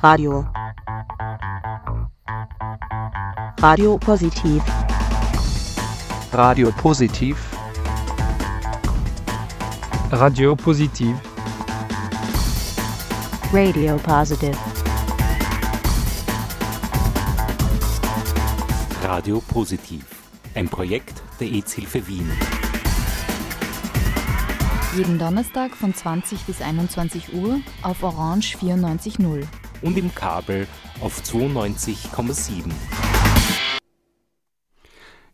[0.00, 0.46] Radio.
[3.60, 4.62] Radio Positiv.
[6.32, 7.36] Radio Positiv.
[10.12, 11.16] Radio Positiv.
[13.52, 14.56] Radio Positive.
[19.02, 20.04] Radio Positiv.
[20.54, 22.30] Ein Projekt der EZ-Hilfe Wien.
[24.96, 29.44] Jeden Donnerstag von 20 bis 21 Uhr auf Orange 94.0.
[29.80, 30.66] Und im Kabel
[31.00, 32.64] auf 92,7.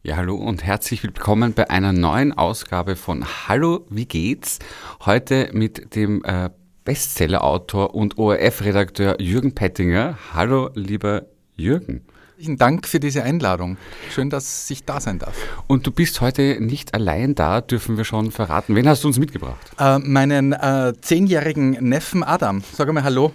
[0.03, 4.59] Ja, hallo und herzlich willkommen bei einer neuen Ausgabe von Hallo, wie geht's?
[5.07, 6.51] Heute mit dem äh,
[6.85, 10.19] Bestseller-Autor und ORF-Redakteur Jürgen Pettinger.
[10.35, 11.23] Hallo, lieber
[11.57, 12.05] Jürgen.
[12.33, 13.79] Herzlichen Dank für diese Einladung.
[14.11, 15.35] Schön, dass ich da sein darf.
[15.69, 18.77] Und du bist heute nicht allein da, dürfen wir schon verraten.
[18.77, 19.71] Wen hast du uns mitgebracht?
[19.79, 22.63] Äh, meinen äh, zehnjährigen Neffen Adam.
[22.75, 23.33] Sag mal Hallo.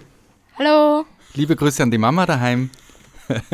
[0.62, 1.06] Hallo.
[1.32, 2.68] Liebe Grüße an die Mama daheim.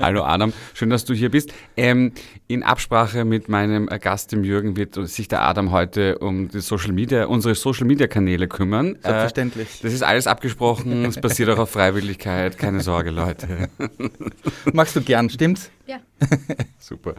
[0.00, 1.52] Hallo Adam, schön, dass du hier bist.
[1.76, 2.10] Ähm,
[2.48, 6.90] in Absprache mit meinem Gast, dem Jürgen, wird sich der Adam heute um die Social
[6.90, 8.98] Media, unsere Social Media Kanäle kümmern.
[9.02, 9.68] Selbstverständlich.
[9.68, 13.68] Äh, das ist alles abgesprochen, es basiert auch auf Freiwilligkeit, keine Sorge, Leute.
[14.72, 15.70] Magst du gern, stimmt's?
[15.86, 16.00] Ja.
[16.80, 17.14] Super.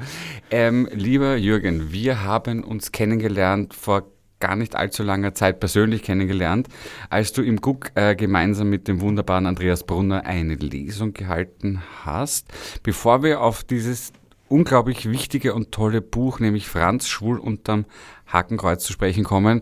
[0.51, 4.03] Ähm, lieber Jürgen, wir haben uns kennengelernt vor
[4.39, 6.67] gar nicht allzu langer Zeit persönlich kennengelernt,
[7.09, 12.47] als du im Guck äh, gemeinsam mit dem wunderbaren Andreas Brunner eine Lesung gehalten hast.
[12.83, 14.13] Bevor wir auf dieses
[14.47, 17.85] unglaublich wichtige und tolle Buch, nämlich Franz Schwul unterm
[18.27, 19.61] Hakenkreuz zu sprechen kommen,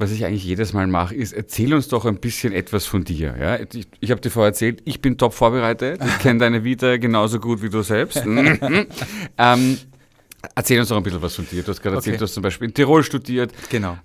[0.00, 3.34] was ich eigentlich jedes Mal mache, ist, erzähl uns doch ein bisschen etwas von dir.
[3.38, 3.58] Ja?
[3.60, 7.38] Ich, ich habe dir vorher erzählt, ich bin top vorbereitet, ich kenne deine Vita genauso
[7.38, 8.24] gut wie du selbst.
[9.38, 9.78] ähm,
[10.54, 11.62] Erzähl uns doch ein bisschen was von dir.
[11.62, 12.18] Du hast gerade erzählt, Okay.
[12.20, 13.52] du hast zum Beispiel in Tirol studiert.
[13.68, 13.98] Genau.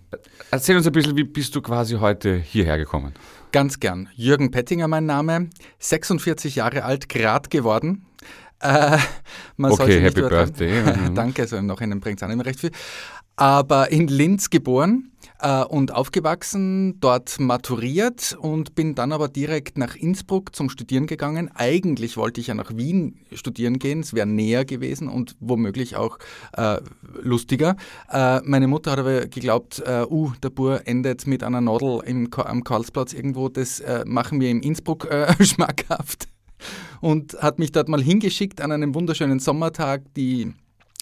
[0.51, 3.13] Erzähl uns ein bisschen, wie bist du quasi heute hierher gekommen?
[3.51, 4.09] Ganz gern.
[4.15, 5.49] Jürgen Pettinger mein Name,
[5.79, 8.05] 46 Jahre alt, grad geworden.
[8.59, 8.97] Äh,
[9.57, 10.81] Okay, happy birthday.
[11.15, 12.71] Danke, also noch in den bringt es auch nicht mehr recht viel.
[13.37, 15.11] Aber in Linz geboren
[15.69, 21.51] und aufgewachsen, dort maturiert und bin dann aber direkt nach Innsbruck zum Studieren gegangen.
[21.53, 26.17] Eigentlich wollte ich ja nach Wien studieren gehen, es wäre näher gewesen und womöglich auch
[26.53, 26.77] äh,
[27.21, 27.75] lustiger.
[28.09, 32.29] Äh, meine Mutter hat aber geglaubt, äh, uh, der Bur endet mit einer Nadel im,
[32.33, 36.27] am Karlsplatz irgendwo, das äh, machen wir in Innsbruck äh, schmackhaft
[37.01, 40.01] und hat mich dort mal hingeschickt an einem wunderschönen Sommertag.
[40.15, 40.53] Die,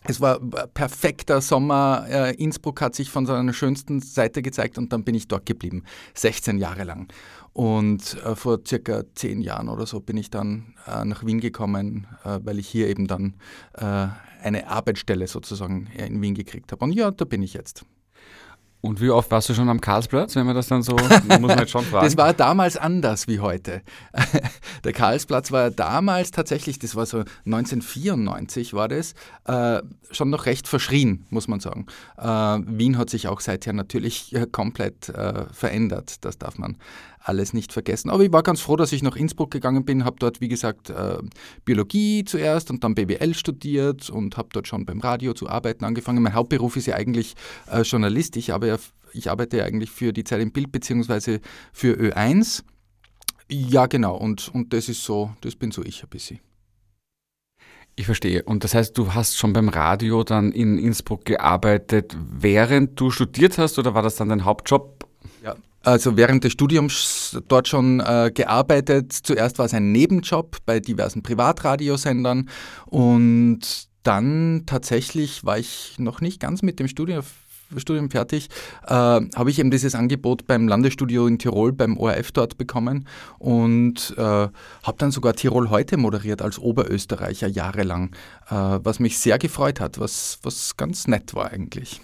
[0.03, 2.05] es war perfekter Sommer.
[2.09, 5.83] Äh, Innsbruck hat sich von seiner schönsten Seite gezeigt und dann bin ich dort geblieben,
[6.13, 7.07] 16 Jahre lang.
[7.53, 12.07] Und äh, vor circa zehn Jahren oder so bin ich dann äh, nach Wien gekommen,
[12.23, 13.35] weil ich hier eben dann
[13.73, 16.83] eine Arbeitsstelle sozusagen in Wien gekriegt habe.
[16.83, 17.85] Und ja, da bin ich jetzt.
[18.85, 20.91] Und wie oft warst du schon am Karlsplatz, wenn man das dann so,
[21.27, 22.05] muss man jetzt schon fragen.
[22.05, 23.81] Das war damals anders wie heute.
[24.83, 29.13] Der Karlsplatz war damals tatsächlich, das war so 1994 war das,
[29.45, 31.85] äh, schon noch recht verschrien, muss man sagen.
[32.17, 36.75] Äh, Wien hat sich auch seither natürlich äh, komplett äh, verändert, das darf man
[37.23, 38.09] alles nicht vergessen.
[38.09, 40.89] Aber ich war ganz froh, dass ich nach Innsbruck gegangen bin, habe dort, wie gesagt,
[40.89, 41.17] äh,
[41.65, 46.21] Biologie zuerst und dann BWL studiert und habe dort schon beim Radio zu arbeiten angefangen.
[46.21, 47.35] Mein Hauptberuf ist ja eigentlich
[47.71, 48.35] äh, Journalist.
[48.35, 48.59] Ich, ja,
[49.13, 51.39] ich arbeite ja eigentlich für die Zeit im Bild beziehungsweise
[51.71, 52.63] für Ö1.
[53.49, 54.15] Ja, genau.
[54.15, 56.39] Und, und das ist so, das bin so ich ein bisschen.
[57.95, 58.43] Ich verstehe.
[58.43, 63.59] Und das heißt, du hast schon beim Radio dann in Innsbruck gearbeitet, während du studiert
[63.59, 65.07] hast, oder war das dann dein Hauptjob?
[65.83, 69.11] Also während des Studiums dort schon äh, gearbeitet.
[69.11, 72.49] Zuerst war es ein Nebenjob bei diversen Privatradiosendern
[72.85, 73.59] und
[74.03, 77.23] dann tatsächlich war ich noch nicht ganz mit dem Studium,
[77.77, 78.49] Studium fertig,
[78.85, 83.07] äh, habe ich eben dieses Angebot beim Landesstudio in Tirol, beim ORF dort bekommen
[83.39, 88.15] und äh, habe dann sogar Tirol heute moderiert als Oberösterreicher jahrelang,
[88.49, 91.99] äh, was mich sehr gefreut hat, was, was ganz nett war eigentlich.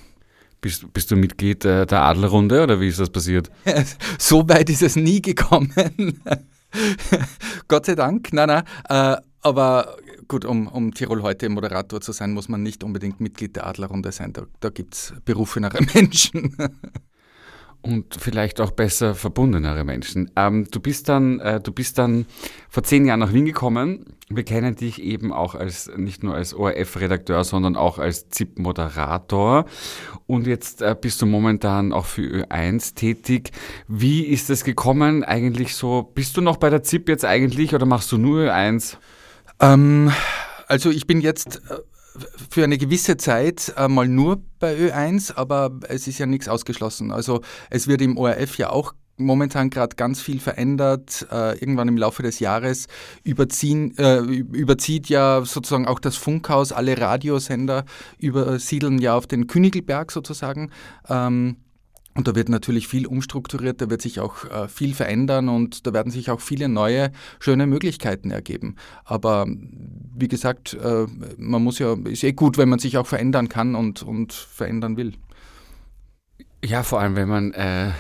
[0.62, 3.50] Bist, bist du Mitglied äh, der Adlerrunde oder wie ist das passiert?
[4.20, 5.74] so weit ist es nie gekommen.
[7.68, 8.64] Gott sei Dank, nein, nein.
[8.90, 9.98] Äh, aber
[10.28, 14.12] gut, um, um Tirol heute Moderator zu sein, muss man nicht unbedingt Mitglied der Adlerrunde
[14.12, 14.34] sein.
[14.34, 16.56] Da, da gibt es berufenere Menschen.
[17.82, 20.30] Und vielleicht auch besser verbundenere Menschen.
[20.36, 22.26] Ähm, du, bist dann, äh, du bist dann
[22.70, 24.18] vor zehn Jahren nach Wien gekommen.
[24.30, 29.66] Wir kennen dich eben auch als nicht nur als ORF-Redakteur, sondern auch als ZIP-Moderator.
[30.28, 33.52] Und jetzt äh, bist du momentan auch für Ö1 tätig.
[33.88, 36.04] Wie ist es gekommen eigentlich so?
[36.04, 38.98] Bist du noch bei der ZIP jetzt eigentlich oder machst du nur Ö1?
[39.62, 40.12] ähm,
[40.68, 41.80] also ich bin jetzt äh,
[42.50, 47.12] für eine gewisse Zeit mal nur bei Ö1, aber es ist ja nichts ausgeschlossen.
[47.12, 51.28] Also es wird im ORF ja auch momentan gerade ganz viel verändert.
[51.32, 52.88] Äh, irgendwann im Laufe des Jahres
[53.24, 57.86] überziehen, äh, überzieht ja sozusagen auch das Funkhaus, alle Radiosender
[58.18, 60.72] übersiedeln ja auf den Königelberg sozusagen.
[61.08, 61.58] Ähm,
[62.16, 65.94] und da wird natürlich viel umstrukturiert, da wird sich auch äh, viel verändern und da
[65.94, 68.76] werden sich auch viele neue, schöne Möglichkeiten ergeben.
[69.06, 71.06] Aber wie gesagt, äh,
[71.38, 74.98] man muss ja, ist eh gut, wenn man sich auch verändern kann und, und verändern
[74.98, 75.14] will.
[76.64, 77.92] Ja, vor allem, wenn man äh,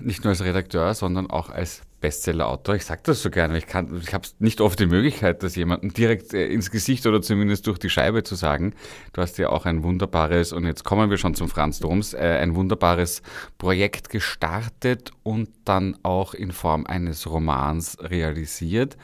[0.00, 2.74] nicht nur als Redakteur, sondern auch als Bestseller-Autor.
[2.74, 3.56] Ich sage das so gerne.
[3.56, 3.72] Ich, ich
[4.12, 7.88] habe nicht oft die Möglichkeit, das jemandem direkt äh, ins Gesicht oder zumindest durch die
[7.88, 8.74] Scheibe zu sagen.
[9.14, 12.18] Du hast ja auch ein wunderbares, und jetzt kommen wir schon zum Franz Doms, äh,
[12.18, 13.22] ein wunderbares
[13.56, 18.98] Projekt gestartet und dann auch in Form eines Romans realisiert.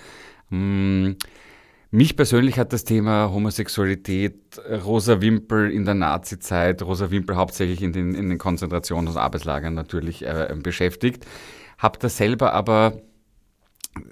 [0.50, 1.17] Hm.
[1.93, 7.93] Mich persönlich hat das Thema Homosexualität, Rosa Wimpel in der Nazizeit, Rosa Wimpel hauptsächlich in
[7.93, 11.26] den, in den Konzentrations- und Arbeitslagern natürlich äh, beschäftigt.
[11.81, 13.00] Habe das selber aber,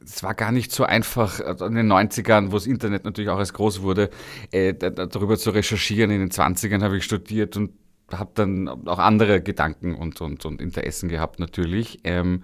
[0.02, 3.38] es war gar nicht so einfach also in den 90ern, wo das Internet natürlich auch
[3.38, 4.10] als groß wurde,
[4.50, 6.10] äh, darüber zu recherchieren.
[6.10, 7.72] In den 20ern habe ich studiert und
[8.10, 12.00] habe dann auch andere Gedanken und, und, und Interessen gehabt natürlich.
[12.04, 12.42] Ähm,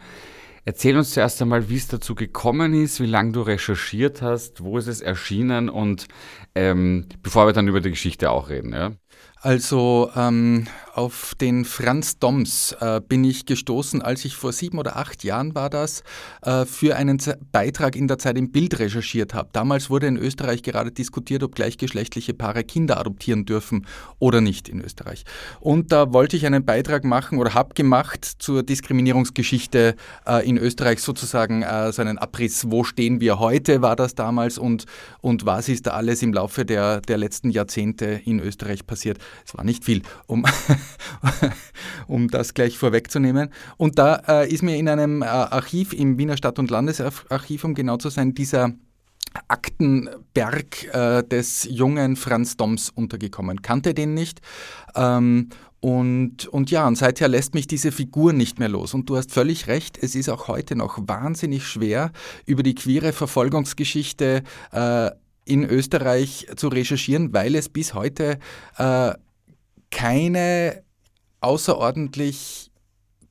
[0.67, 4.77] erzähl uns zuerst einmal, wie es dazu gekommen ist, wie lange du recherchiert hast, wo
[4.77, 6.07] ist es erschienen und
[6.55, 8.75] ähm, bevor wir dann über die Geschichte auch reden.
[8.75, 8.93] Ja?
[9.45, 10.65] Also ähm,
[10.95, 15.55] auf den Franz Doms äh, bin ich gestoßen, als ich vor sieben oder acht Jahren
[15.55, 16.03] war das,
[16.43, 19.51] äh, für einen Z Beitrag in der Zeit im Bild recherchiert habe.
[19.53, 23.87] Damals wurde in Österreich gerade diskutiert, ob gleichgeschlechtliche Paare Kinder adoptieren dürfen
[24.19, 25.25] oder nicht in Österreich.
[25.61, 29.95] Und da wollte ich einen Beitrag machen oder habe gemacht zur Diskriminierungsgeschichte
[30.27, 34.57] äh, in Österreich sozusagen äh, so einen Abriss, wo stehen wir heute, war das damals
[34.57, 34.87] und,
[35.21, 39.19] und was ist da alles im Laufe der, der letzten Jahrzehnte in Österreich passiert.
[39.47, 40.45] Es war nicht viel, um,
[42.07, 43.51] um das gleich vorwegzunehmen.
[43.77, 47.75] Und da äh, ist mir in einem äh, Archiv im Wiener Stadt- und Landesarchiv, um
[47.75, 48.73] genau zu sein, dieser
[49.49, 53.63] Aktenberg äh, des jungen Franz Doms untergekommen.
[53.63, 54.41] Kannte den nicht.
[54.95, 55.49] Ähm,
[55.81, 58.95] und, und ja, und seither lässt mich diese Figur nicht mehr los.
[58.95, 62.11] Und du hast völlig recht, es ist auch heute noch wahnsinnig schwer,
[62.47, 65.11] über die queere Verfolgungsgeschichte äh,
[65.45, 68.39] in Österreich zu recherchieren, weil es bis heute
[68.79, 69.13] äh,
[69.91, 70.83] keine
[71.41, 72.71] außerordentlich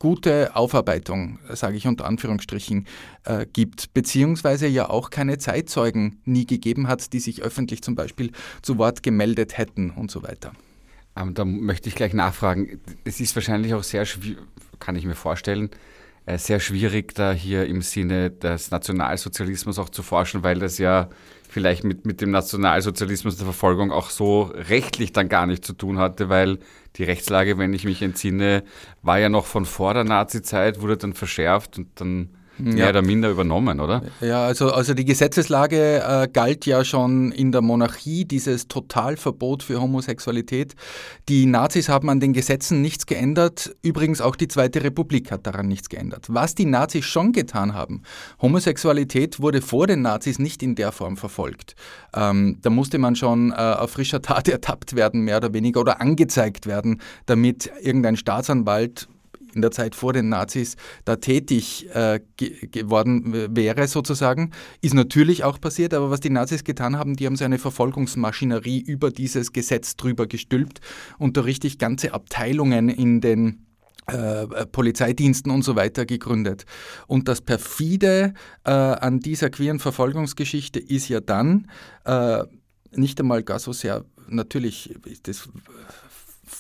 [0.04, 2.88] gute Aufarbeitung, sage ich unter Anführungsstrichen,
[3.24, 8.32] äh, gibt, beziehungsweise ja auch keine Zeitzeugen nie gegeben hat, die sich öffentlich zum Beispiel
[8.62, 10.52] zu Wort gemeldet hätten und so weiter.
[11.16, 12.82] Ähm, da möchte ich gleich nachfragen.
[13.06, 14.40] Es ist wahrscheinlich auch sehr schwierig,
[14.80, 15.70] kann ich mir vorstellen,
[16.26, 21.10] äh, sehr schwierig, da hier im Sinne des Nationalsozialismus auch zu forschen, weil das ja
[21.54, 26.00] vielleicht mit, mit dem Nationalsozialismus der Verfolgung auch so rechtlich dann gar nicht zu tun
[26.00, 26.58] hatte, weil
[26.96, 28.64] die Rechtslage, wenn ich mich entsinne,
[29.04, 33.30] war ja noch von vor der Nazi-Zeit, wurde dann verschärft und dann mehr oder minder
[33.30, 34.04] übernommen, oder?
[34.22, 39.82] Ja, also, also die Gesetzeslage äh, galt ja schon in der Monarchie, dieses Totalverbot für
[39.82, 40.76] Homosexualität.
[41.30, 43.76] Die Nazis haben an den Gesetzen nichts geändert.
[43.82, 46.28] Übrigens auch die Zweite Republik hat daran nichts geändert.
[46.30, 48.04] Was die Nazis schon getan haben,
[48.42, 51.76] Homosexualität wurde vor den Nazis nicht in der Form verfolgt.
[52.16, 56.02] Ähm, da musste man schon äh, auf frischer Tat ertappt werden, mehr oder weniger, oder
[56.02, 59.08] angezeigt werden, damit irgendein Staatsanwalt
[59.56, 64.52] in der Zeit vor den Nazis da tätig äh, ge geworden wäre, sozusagen.
[64.82, 68.80] Ist natürlich auch passiert, aber was die Nazis getan haben, die haben so eine Verfolgungsmaschinerie
[68.80, 70.82] über dieses Gesetz drüber gestülpt
[71.18, 73.66] und da richtig ganze Abteilungen in den
[74.08, 76.66] äh, Polizeidiensten und so weiter gegründet.
[77.08, 78.34] Und das perfide
[78.66, 81.70] äh, an dieser queeren Verfolgungsgeschichte ist ja dann
[82.04, 82.44] äh,
[82.92, 85.48] nicht einmal gar so sehr, natürlich ist das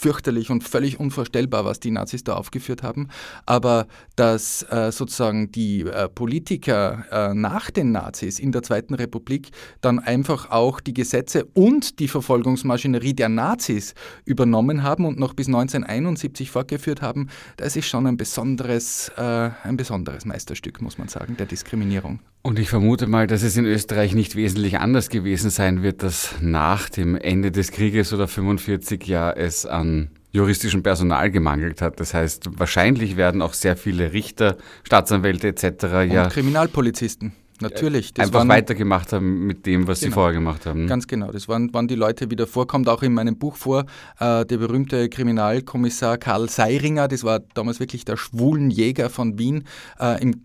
[0.03, 3.07] fürchterlich und völlig unvorstellbar, was die Nazis da aufgeführt haben.
[3.45, 9.51] Aber dass äh, sozusagen die äh, Politiker äh, nach den Nazis in der Zweiten Republik
[9.79, 13.93] dann einfach auch die Gesetze und die Verfolgungsmaschinerie der Nazis
[14.25, 19.77] übernommen haben und noch bis 1971 fortgeführt haben, das ist schon ein besonderes, äh, ein
[19.77, 22.19] besonderes Meisterstück, muss man sagen, der Diskriminierung.
[22.45, 26.35] Und ich vermute mal, dass es in Österreich nicht wesentlich anders gewesen sein wird, dass
[26.41, 32.01] nach dem Ende des Krieges oder 45 Jahr es an juristischem Personal gemangelt hat.
[32.01, 35.63] Das heißt, wahrscheinlich werden auch sehr viele Richter, Staatsanwälte etc.
[35.85, 37.31] Und ja Kriminalpolizisten.
[37.61, 38.13] Natürlich.
[38.13, 40.87] Das einfach waren, weitergemacht haben mit dem, was genau, sie vorher gemacht haben.
[40.87, 41.31] Ganz genau.
[41.31, 43.85] Das waren, waren die Leute, wie davor kommt auch in meinem Buch vor,
[44.19, 49.63] äh, der berühmte Kriminalkommissar Karl Seiringer, das war damals wirklich der schwulen Jäger von Wien,
[49.97, 50.41] äh, im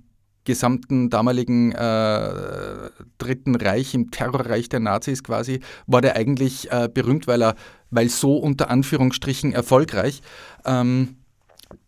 [0.48, 2.88] gesamten damaligen äh,
[3.18, 7.54] Dritten Reich, im Terrorreich der Nazis quasi, war der eigentlich äh, berühmt, weil er,
[7.90, 10.22] weil so unter Anführungsstrichen erfolgreich.
[10.64, 11.17] Ähm,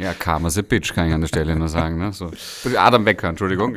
[0.00, 1.98] Ja, Karma's a Bitch, kann ich an der Stelle nur sagen.
[1.98, 2.14] Ne?
[2.14, 2.32] So.
[2.74, 3.76] Adam Wecker, Entschuldigung.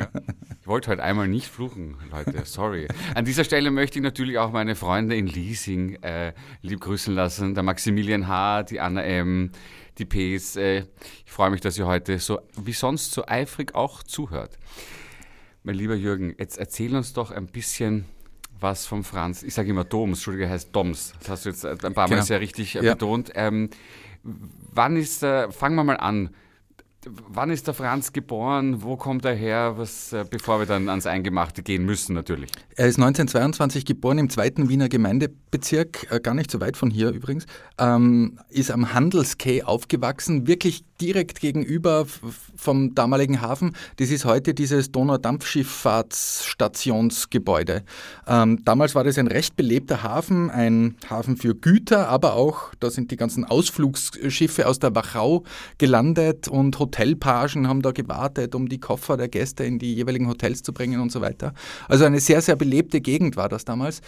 [0.61, 2.87] Ich wollte heute einmal nicht fluchen, Leute, sorry.
[3.13, 7.55] An dieser Stelle möchte ich natürlich auch meine Freunde in Leasing äh, lieb grüßen lassen.
[7.55, 9.51] Der Maximilian H., die Anna M.,
[9.97, 10.55] die Ps.
[10.55, 10.85] Äh,
[11.25, 14.57] ich freue mich, dass ihr heute so wie sonst so eifrig auch zuhört.
[15.63, 18.05] Mein lieber Jürgen, jetzt erzähl uns doch ein bisschen
[18.63, 19.43] was vom Franz.
[19.43, 21.13] Ich sage immer Doms, Entschuldige, heißt Doms.
[21.19, 22.21] Das hast du jetzt ein paar Mal genau.
[22.23, 22.93] sehr richtig äh, ja.
[22.93, 23.31] betont.
[23.35, 23.69] Ähm,
[24.23, 26.31] wann ist, äh, fangen wir mal an.
[27.05, 28.81] Wann ist der Franz geboren?
[28.81, 29.73] Wo kommt er her?
[29.75, 32.49] Was, äh, bevor wir dann ans Eingemachte gehen müssen, natürlich.
[32.75, 37.09] Er ist 1922 geboren im zweiten Wiener Gemeindebezirk, äh, gar nicht so weit von hier
[37.09, 37.45] übrigens.
[37.77, 42.07] Ähm, ist am Handelskay aufgewachsen, wirklich direkt gegenüber
[42.55, 43.75] vom damaligen Hafen.
[43.97, 47.83] Das ist heute dieses Donaudampfschifffahrtsstationsgebäude.
[48.25, 52.89] Ähm, damals war das ein recht belebter Hafen, ein Hafen für Güter, aber auch, da
[52.89, 55.43] sind die ganzen Ausflugsschiffe aus der Wachau
[55.77, 60.63] gelandet und Hotelpagen haben da gewartet, um die Koffer der Gäste in die jeweiligen Hotels
[60.63, 61.53] zu bringen und so weiter.
[61.89, 63.99] Also eine sehr, sehr belebte Gegend war das damals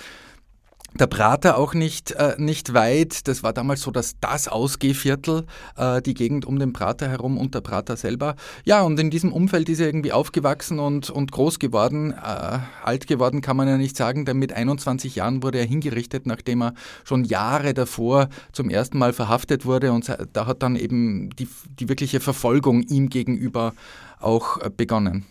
[1.00, 3.28] der Prater auch nicht, äh, nicht weit.
[3.28, 7.54] Das war damals so das, das Ausgehviertel, äh, die Gegend um den Prater herum und
[7.54, 8.36] der Prater selber.
[8.64, 12.12] Ja, und in diesem Umfeld ist er irgendwie aufgewachsen und, und groß geworden.
[12.12, 16.26] Äh, alt geworden kann man ja nicht sagen, denn mit 21 Jahren wurde er hingerichtet,
[16.26, 16.74] nachdem er
[17.04, 19.92] schon Jahre davor zum ersten Mal verhaftet wurde.
[19.92, 21.50] Und da hat dann eben die,
[21.80, 23.74] die wirkliche Verfolgung ihm gegenüber
[24.20, 25.26] auch äh, begonnen.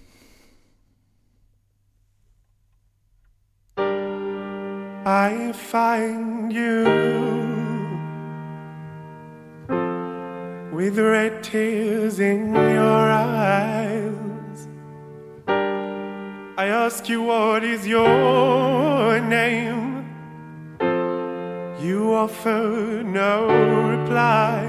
[5.07, 6.85] I find you
[10.73, 14.67] with red tears in your eyes.
[15.47, 20.07] I ask you, what is your name?
[21.83, 23.49] You offer no
[23.91, 24.65] reply.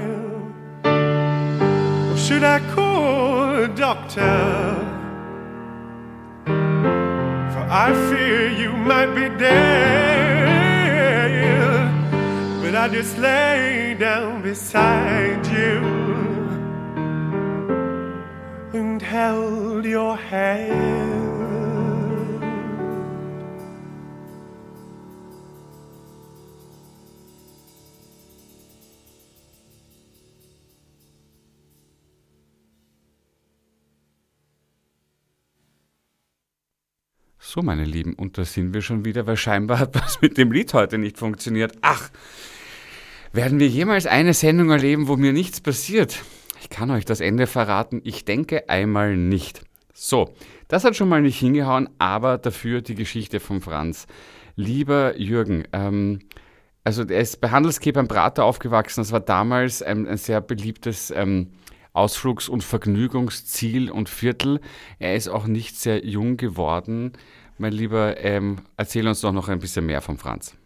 [2.12, 4.95] Or should I call a doctor?
[7.68, 10.66] I fear you might be dead.
[12.62, 15.80] But I just lay down beside you
[18.72, 21.55] and held your hand.
[37.56, 40.52] So, meine Lieben, und da sind wir schon wieder, weil scheinbar hat was mit dem
[40.52, 41.72] Lied heute nicht funktioniert.
[41.80, 42.10] Ach,
[43.32, 46.22] werden wir jemals eine Sendung erleben, wo mir nichts passiert?
[46.60, 48.02] Ich kann euch das Ende verraten.
[48.04, 49.62] Ich denke einmal nicht.
[49.94, 50.34] So,
[50.68, 54.06] das hat schon mal nicht hingehauen, aber dafür die Geschichte von Franz.
[54.56, 56.18] Lieber Jürgen, ähm,
[56.84, 59.00] also er ist bei Handelscape beim Prater aufgewachsen.
[59.00, 61.52] Das war damals ein, ein sehr beliebtes ähm,
[61.94, 64.60] Ausflugs- und Vergnügungsziel und Viertel.
[64.98, 67.14] Er ist auch nicht sehr jung geworden.
[67.58, 70.56] Mein Lieber, ähm, erzähl uns doch noch ein bisschen mehr von Franz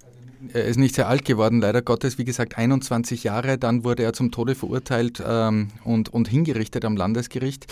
[0.52, 3.58] er ist nicht sehr alt geworden, leider Gottes, wie gesagt 21 Jahre.
[3.58, 7.66] Dann wurde er zum Tode verurteilt ähm, und, und hingerichtet am Landesgericht.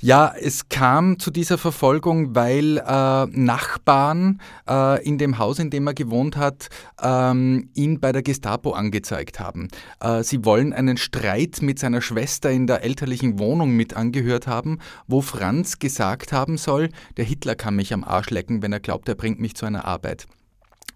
[0.00, 5.86] Ja, es kam zu dieser Verfolgung, weil äh, Nachbarn äh, in dem Haus, in dem
[5.86, 6.68] er gewohnt hat,
[7.00, 9.68] ähm, ihn bei der Gestapo angezeigt haben.
[10.00, 14.78] Äh, sie wollen einen Streit mit seiner Schwester in der elterlichen Wohnung mit angehört haben,
[15.06, 19.08] wo Franz gesagt haben soll, der Hitler kann mich am Arsch lecken, wenn er glaubt,
[19.08, 20.26] er bringt mich zu einer Arbeit.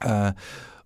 [0.00, 0.32] Äh,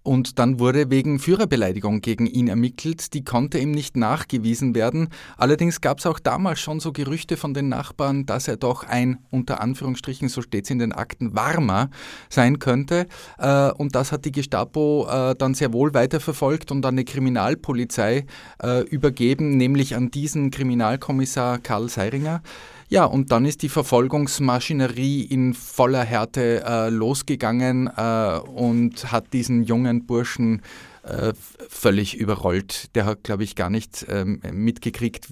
[0.06, 3.12] und dann wurde wegen Führerbeleidigung gegen ihn ermittelt.
[3.12, 5.08] Die konnte ihm nicht nachgewiesen werden.
[5.36, 9.18] Allerdings gab es auch damals schon so Gerüchte von den Nachbarn, dass er doch ein,
[9.30, 11.90] unter Anführungsstrichen, so steht es in den Akten, Warmer
[12.30, 13.06] sein könnte.
[13.38, 18.26] Äh, und das hat die Gestapo äh, dann sehr wohl weiterverfolgt und an die Kriminalpolizei
[18.62, 22.42] äh, übergeben, nämlich an diesen Kriminalkommissar Karl Seiringer.
[22.88, 29.64] Ja, und dann ist die Verfolgungsmaschinerie in voller Härte äh, losgegangen äh, und hat diesen
[29.64, 30.62] jungen Burschen
[31.02, 31.32] äh,
[31.68, 32.94] völlig überrollt.
[32.94, 35.28] Der hat, glaube ich, gar nicht ähm, mitgekriegt,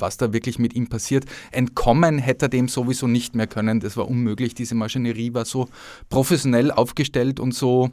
[0.00, 1.24] was da wirklich mit ihm passiert.
[1.50, 3.80] Entkommen hätte er dem sowieso nicht mehr können.
[3.80, 4.54] Das war unmöglich.
[4.54, 5.68] Diese Maschinerie war so
[6.10, 7.90] professionell aufgestellt und so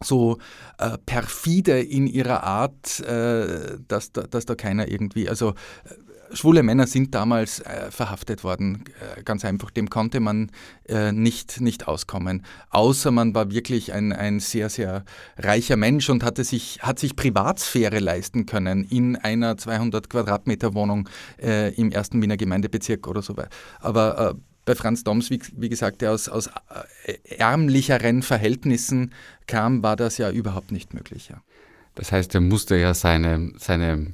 [0.00, 0.38] so
[0.78, 5.94] äh, perfide in ihrer Art, äh, dass, da, dass da keiner irgendwie, also äh,
[6.32, 8.84] schwule Männer sind damals äh, verhaftet worden,
[9.16, 10.50] äh, ganz einfach, dem konnte man
[10.88, 15.04] äh, nicht, nicht auskommen, außer man war wirklich ein, ein sehr, sehr
[15.36, 21.08] reicher Mensch und hatte sich, hat sich Privatsphäre leisten können in einer 200 Quadratmeter Wohnung
[21.38, 23.50] im ersten Wiener Gemeindebezirk oder so weiter.
[23.80, 24.36] Aber
[24.68, 26.50] bei Franz Doms, wie, wie gesagt, der aus, aus
[27.06, 29.14] äh, ärmlicheren Verhältnissen
[29.46, 31.30] kam, war das ja überhaupt nicht möglich.
[31.30, 31.42] Ja.
[31.94, 34.12] Das heißt, er musste ja seine, seine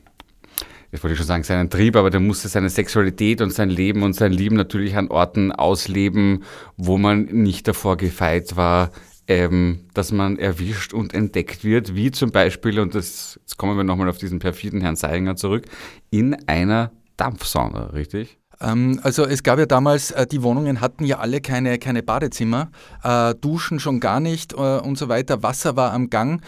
[0.94, 4.04] jetzt wollte ich schon sagen, seinen Trieb, aber der musste seine Sexualität und sein Leben
[4.04, 6.44] und sein Lieben natürlich an Orten ausleben,
[6.76, 8.92] wo man nicht davor gefeit war,
[9.26, 13.82] ähm, dass man erwischt und entdeckt wird, wie zum Beispiel, und das, jetzt kommen wir
[13.82, 15.64] nochmal auf diesen perfiden Herrn Seinger zurück,
[16.10, 18.38] in einer Dampfsauna, richtig?
[18.60, 22.70] Ähm, also es gab ja damals, äh, die Wohnungen hatten ja alle keine, keine Badezimmer,
[23.02, 26.42] äh, Duschen schon gar nicht äh, und so weiter, Wasser war am Gang.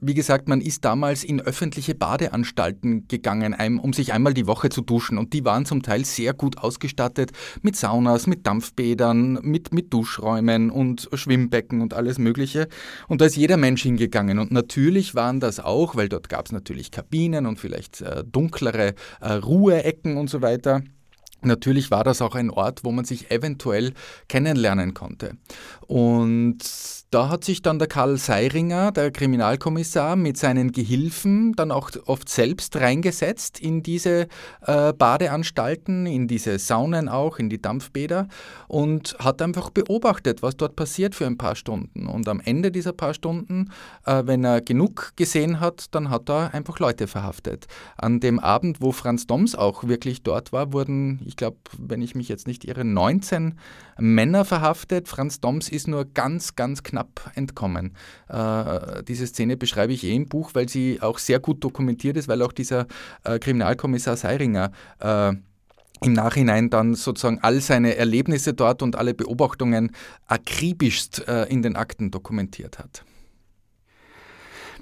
[0.00, 4.80] Wie gesagt, man ist damals in öffentliche Badeanstalten gegangen, um sich einmal die Woche zu
[4.80, 9.92] duschen und die waren zum Teil sehr gut ausgestattet mit Saunas, mit Dampfbädern, mit, mit
[9.92, 12.68] Duschräumen und Schwimmbecken und alles Mögliche.
[13.08, 16.52] Und da ist jeder Mensch hingegangen und natürlich waren das auch, weil dort gab es
[16.52, 20.81] natürlich Kabinen und vielleicht dunklere Ruheecken und so weiter
[21.42, 23.92] Natürlich war das auch ein Ort, wo man sich eventuell
[24.28, 25.36] kennenlernen konnte.
[25.86, 26.58] Und
[27.12, 32.26] da hat sich dann der Karl Seiringer, der Kriminalkommissar, mit seinen Gehilfen dann auch oft
[32.26, 34.28] selbst reingesetzt in diese
[34.62, 38.28] äh, Badeanstalten, in diese Saunen auch, in die Dampfbäder
[38.66, 42.06] und hat einfach beobachtet, was dort passiert für ein paar Stunden.
[42.06, 43.70] Und am Ende dieser paar Stunden,
[44.06, 47.66] äh, wenn er genug gesehen hat, dann hat er einfach Leute verhaftet.
[47.98, 52.14] An dem Abend, wo Franz Doms auch wirklich dort war, wurden, ich glaube, wenn ich
[52.14, 53.58] mich jetzt nicht irre, 19
[53.98, 55.08] Männer verhaftet.
[55.08, 57.01] Franz Doms ist nur ganz, ganz knapp
[57.34, 57.94] entkommen.
[58.28, 62.28] Äh, diese Szene beschreibe ich eh im Buch, weil sie auch sehr gut dokumentiert ist,
[62.28, 62.86] weil auch dieser
[63.24, 65.32] äh, Kriminalkommissar Seiringer äh,
[66.04, 69.92] im Nachhinein dann sozusagen all seine Erlebnisse dort und alle Beobachtungen
[70.26, 73.04] akribischst äh, in den Akten dokumentiert hat.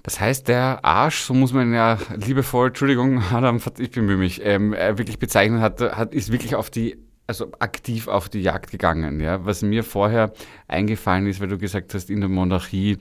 [0.02, 4.72] Das heißt, der Arsch, so muss man ja liebevoll, Entschuldigung, Adam, ich bemühe mich, ähm,
[4.72, 6.96] wirklich bezeichnet hat, hat, ist wirklich auf die
[7.30, 9.20] also aktiv auf die Jagd gegangen.
[9.20, 9.44] Ja?
[9.46, 10.32] Was mir vorher
[10.66, 12.98] eingefallen ist, weil du gesagt hast, in der Monarchie,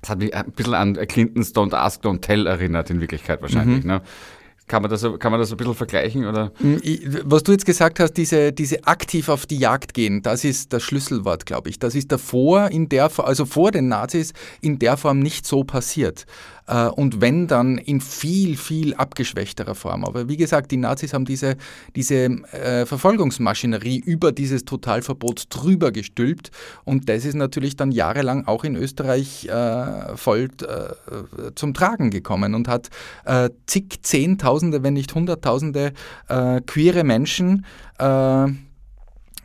[0.00, 3.84] das hat mich ein bisschen an Clintons Don't Ask, Don't Tell erinnert, in Wirklichkeit wahrscheinlich.
[3.84, 3.90] Mhm.
[3.90, 4.02] Ne?
[4.66, 6.26] Kann man, das, kann man das ein bisschen vergleichen?
[6.26, 6.50] Oder?
[6.56, 6.80] Hm,
[7.22, 10.82] was du jetzt gesagt hast, diese, diese aktiv auf die Jagd gehen, das ist das
[10.82, 11.78] Schlüsselwort, glaube ich.
[11.78, 16.26] Das ist davor, in der, also vor den Nazis, in der Form nicht so passiert.
[16.66, 20.04] Äh, und wenn dann in viel, viel abgeschwächterer Form.
[20.04, 21.56] Aber wie gesagt, die Nazis haben diese,
[21.94, 26.50] diese äh, Verfolgungsmaschinerie über dieses Totalverbot drüber gestülpt
[26.84, 32.54] und das ist natürlich dann jahrelang auch in Österreich äh, voll äh, zum Tragen gekommen
[32.54, 32.88] und hat
[33.24, 35.92] äh, zig Zehntausende, wenn nicht Hunderttausende
[36.28, 37.64] äh, queere Menschen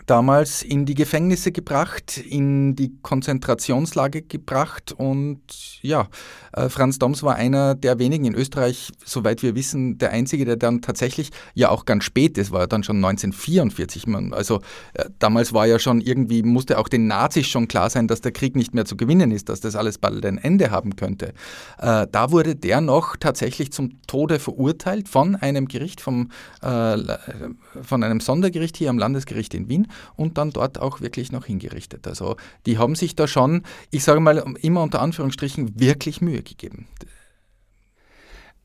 [0.05, 5.41] damals in die Gefängnisse gebracht, in die Konzentrationslage gebracht und
[5.81, 6.07] ja,
[6.53, 10.57] äh, Franz Doms war einer der wenigen in Österreich, soweit wir wissen, der einzige, der
[10.57, 14.61] dann tatsächlich ja auch ganz spät, das war dann schon 1944, also
[14.93, 18.31] äh, damals war ja schon irgendwie, musste auch den Nazis schon klar sein, dass der
[18.31, 21.33] Krieg nicht mehr zu gewinnen ist, dass das alles bald ein Ende haben könnte.
[21.77, 26.29] Äh, da wurde der noch tatsächlich zum Tode verurteilt von einem Gericht, vom,
[26.61, 32.07] von einem Sondergericht hier am Landesgericht in Wien und dann dort auch wirklich noch hingerichtet.
[32.07, 36.87] Also die haben sich da schon, ich sage mal immer unter Anführungsstrichen, wirklich Mühe gegeben.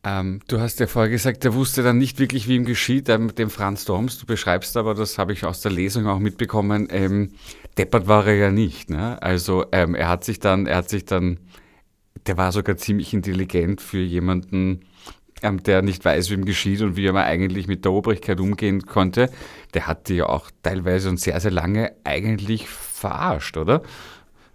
[0.07, 3.35] Ähm, du hast ja vorher gesagt, er wusste dann nicht wirklich, wie ihm geschieht, ähm,
[3.35, 4.19] dem Franz Doms.
[4.19, 7.33] Du beschreibst aber, das habe ich aus der Lesung auch mitbekommen, ähm,
[7.77, 8.89] deppert war er ja nicht.
[8.89, 9.21] Ne?
[9.21, 11.41] Also ähm, er hat sich dann, er hat sich dann,
[12.25, 14.83] der war sogar ziemlich intelligent für jemanden,
[15.43, 19.31] der nicht weiß, wie ihm geschieht und wie er eigentlich mit der Obrigkeit umgehen konnte,
[19.75, 23.83] der hat die ja auch teilweise und sehr, sehr lange eigentlich verarscht, oder?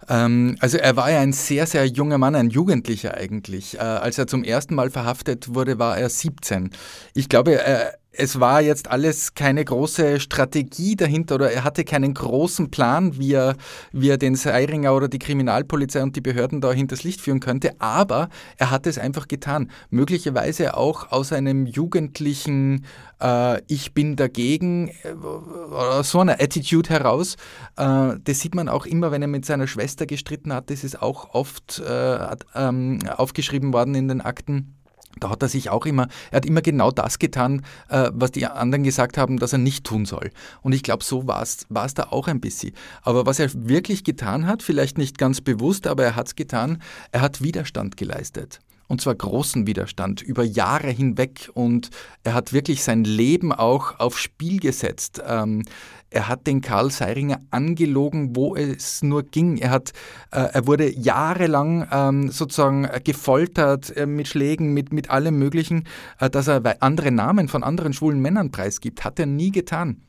[0.08, 3.76] Ähm, also er war ja ein sehr, sehr junger Mann, ein Jugendlicher eigentlich.
[3.76, 6.70] Äh, als er zum ersten Mal verhaftet wurde, war er 17.
[7.14, 12.12] Ich glaube, er, es war jetzt alles keine große Strategie dahinter oder er hatte keinen
[12.12, 13.56] großen Plan, wie er,
[13.92, 17.80] wie er den Seiringer oder die Kriminalpolizei und die Behörden da hinters Licht führen könnte,
[17.80, 19.70] aber er hat es einfach getan.
[19.90, 22.84] Möglicherweise auch aus einem jugendlichen
[23.20, 27.36] äh, Ich bin dagegen äh, oder so einer Attitude heraus.
[27.76, 30.68] Äh, das sieht man auch immer, wenn er mit seiner Schwester gestritten hat.
[30.68, 34.74] Das ist auch oft äh, ähm, aufgeschrieben worden in den Akten
[35.20, 38.46] da hat er sich auch immer, er hat immer genau das getan, äh, was die
[38.46, 40.30] anderen gesagt haben, dass er nicht tun soll.
[40.62, 42.72] Und ich glaube, so war es da auch ein bisschen.
[43.02, 46.82] Aber was er wirklich getan hat, vielleicht nicht ganz bewusst, aber er hat es getan,
[47.10, 48.60] er hat Widerstand geleistet
[48.92, 51.88] und zwar großen Widerstand über Jahre hinweg und
[52.24, 55.22] er hat wirklich sein Leben auch aufs Spiel gesetzt.
[55.26, 55.64] Ähm,
[56.12, 59.56] er hat den Karl Seiringer angelogen, wo es nur ging.
[59.56, 59.92] Er, hat,
[60.30, 65.84] äh, er wurde jahrelang ähm, sozusagen gefoltert äh, mit Schlägen, mit, mit allem Möglichen,
[66.20, 69.04] äh, dass er andere Namen von anderen schwulen Männern preisgibt.
[69.04, 70.02] Hat er nie getan.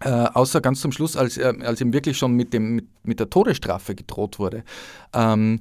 [0.00, 3.18] Äh, außer ganz zum Schluss, als, äh, als ihm wirklich schon mit, dem, mit, mit
[3.18, 4.62] der Todesstrafe gedroht wurde.
[5.12, 5.60] Ähm,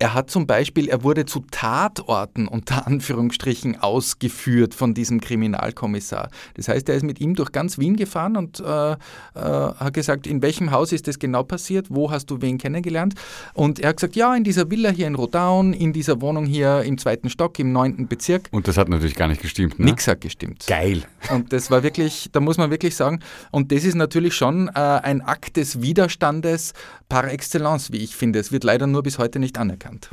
[0.00, 6.30] er hat zum Beispiel, er wurde zu Tatorten unter Anführungsstrichen ausgeführt von diesem Kriminalkommissar.
[6.54, 8.96] Das heißt, er ist mit ihm durch ganz Wien gefahren und äh, äh,
[9.34, 13.14] hat gesagt, in welchem Haus ist das genau passiert, wo hast du wen kennengelernt?
[13.54, 16.82] Und er hat gesagt, ja, in dieser Villa hier in Rodaun, in dieser Wohnung hier
[16.82, 18.48] im zweiten Stock, im neunten Bezirk.
[18.50, 19.86] Und das hat natürlich gar nicht gestimmt, ne?
[19.86, 20.64] Nix hat gestimmt.
[20.66, 21.04] Geil.
[21.30, 23.20] Und das war wirklich, da muss man wirklich sagen,
[23.52, 26.72] und das ist natürlich schon äh, ein Akt des Widerstandes
[27.08, 28.40] par excellence, wie ich finde.
[28.40, 30.10] Es wird leider nur bis heute nicht anerkannt anerkannt.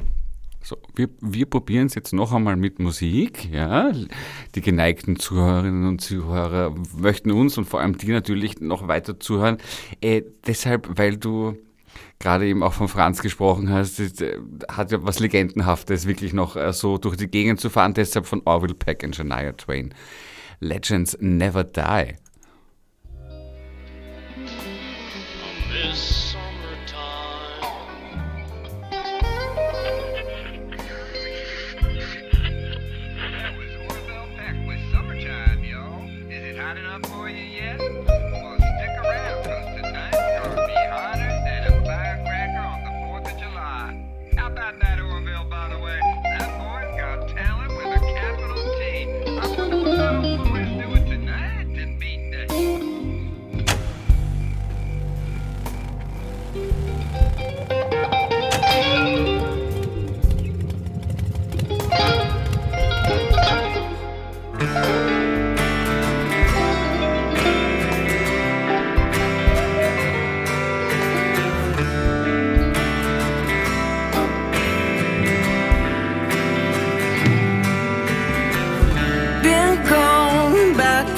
[0.64, 3.52] So, wir, wir probieren es jetzt noch einmal mit Musik.
[3.52, 3.92] Ja?
[4.54, 9.58] Die geneigten Zuhörerinnen und Zuhörer möchten uns und vor allem die natürlich noch weiter zuhören.
[10.02, 11.58] Äh, deshalb, weil du
[12.20, 14.38] gerade eben auch von Franz gesprochen hast, äh,
[14.70, 17.96] hat ja was Legendenhaftes, wirklich noch äh, so durch die Gegend zu fahren.
[17.96, 19.96] Deshalb von Orville Peck und Shania Twain.
[20.60, 22.18] Legends never die.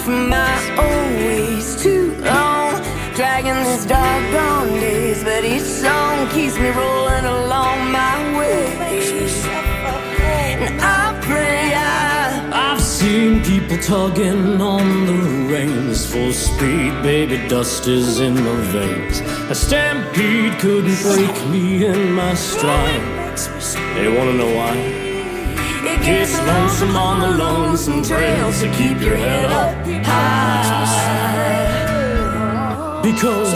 [0.03, 2.81] for my always too long.
[3.15, 8.65] Dragging this doggone days, but each song keeps me rolling along my way.
[10.65, 16.11] And I pray I, I've seen people tugging on the reins.
[16.11, 19.21] Full speed, baby, dust is in my veins.
[19.49, 23.37] A stampede couldn't break me in my stride.
[23.95, 25.02] They wanna know why?
[26.03, 29.73] Gets lonesome on the lonesome trail, so keep your head up
[30.05, 31.23] high.
[33.01, 33.53] Because,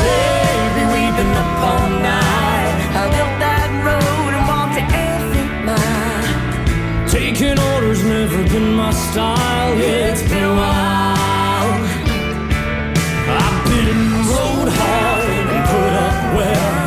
[0.00, 2.76] baby, we've been up all night.
[2.96, 7.08] I built that road and walked every mile.
[7.10, 11.76] Taking orders never been my style Yeah, it's been a while.
[13.36, 14.00] I've been
[14.32, 16.81] rode hard and put up well.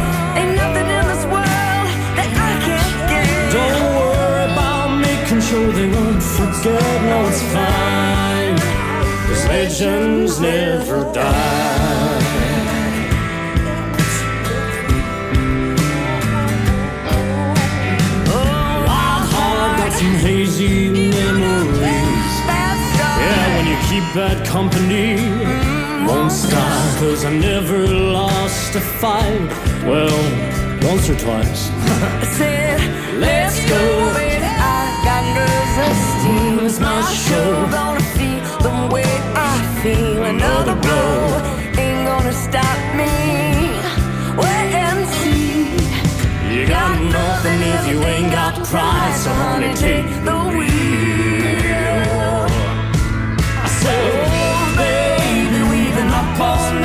[5.71, 7.01] They won't forget.
[7.10, 8.58] No, it's fine.
[9.28, 12.45] Cause legends never die.
[18.28, 22.34] Oh, wild heart got some hazy memories.
[23.21, 25.15] Yeah, when you keep bad company.
[26.08, 29.49] Won't stop, cause I never lost a fight.
[29.84, 30.15] Well,
[30.84, 31.71] once or twice.
[31.71, 34.25] I said, let's go,
[35.76, 36.56] steam.
[36.82, 37.68] My show.
[37.72, 40.24] Gonna feel the way I feel.
[40.24, 41.42] Another blow
[41.78, 43.12] ain't gonna stop me.
[44.42, 45.76] Wait and see.
[46.54, 49.16] You got nothing if you ain't got pride.
[49.24, 50.46] So, honey, take the
[56.56, 56.85] style.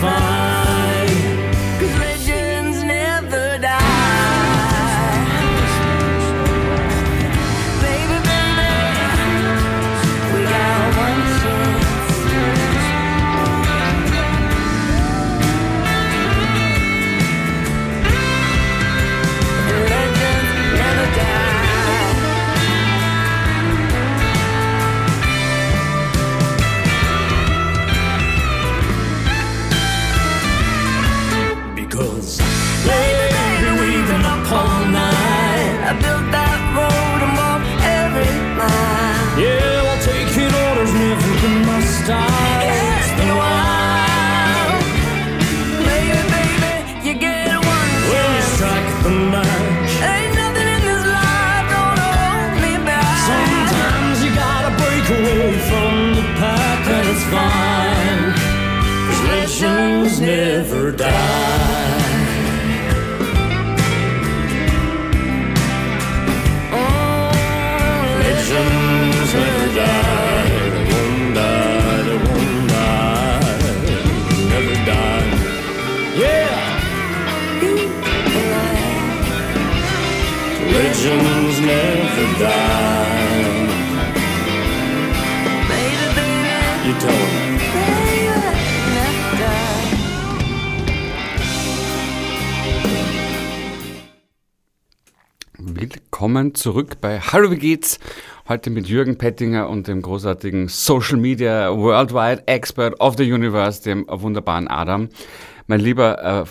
[0.00, 0.47] Fine.
[60.98, 61.57] Die.
[96.18, 98.00] Willkommen zurück bei Hallo, wie geht's?
[98.48, 104.04] Heute mit Jürgen Pettinger und dem großartigen Social Media Worldwide Expert of the Universe, dem
[104.08, 105.10] wunderbaren Adam.
[105.68, 106.44] Mein lieber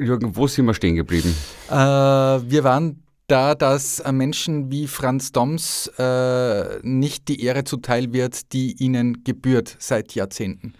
[0.00, 1.32] äh, Jürgen, wo sind wir stehen geblieben?
[1.70, 8.52] Äh, wir waren da, dass Menschen wie Franz Doms äh, nicht die Ehre zuteil wird,
[8.52, 10.74] die ihnen gebührt seit Jahrzehnten.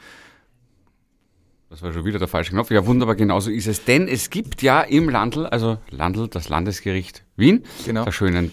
[1.71, 2.73] Das war schon wieder der falsche Knopf.
[2.73, 3.85] Ja, wunderbar, genauso ist es.
[3.85, 8.05] Denn es gibt ja im Landl, also Landl, das Landesgericht Wien, Genau.
[8.05, 8.53] der schönen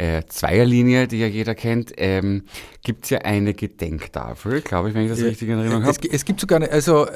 [0.00, 2.44] äh, Zweierlinie, die ja jeder kennt, ähm,
[2.82, 6.10] gibt es ja eine Gedenktafel, glaube ich, wenn ich das richtig in Erinnerung Es, habe.
[6.10, 7.12] es gibt sogar, eine, also äh,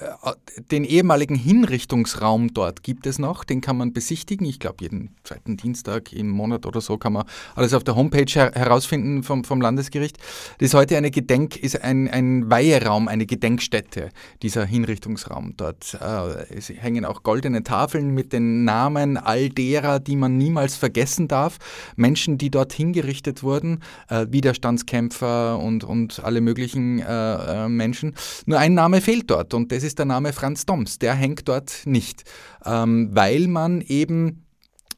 [0.71, 4.47] den ehemaligen Hinrichtungsraum dort gibt es noch, den kann man besichtigen.
[4.47, 8.31] Ich glaube, jeden zweiten Dienstag im Monat oder so kann man alles auf der Homepage
[8.31, 10.19] her herausfinden vom, vom Landesgericht.
[10.59, 14.11] Das ist heute eine Gedenk, ist ein, ein Weiheraum, eine Gedenkstätte,
[14.43, 15.95] dieser Hinrichtungsraum dort.
[15.95, 21.29] Äh, es hängen auch goldene Tafeln mit den Namen all derer, die man niemals vergessen
[21.29, 21.57] darf.
[21.97, 28.15] Menschen, die dort hingerichtet wurden, äh, Widerstandskämpfer und, und alle möglichen äh, äh, Menschen.
[28.47, 30.99] Nur ein Name fehlt dort und das ist der Name Franz Doms.
[30.99, 32.25] Der hängt dort nicht,
[32.65, 34.45] ähm, weil man eben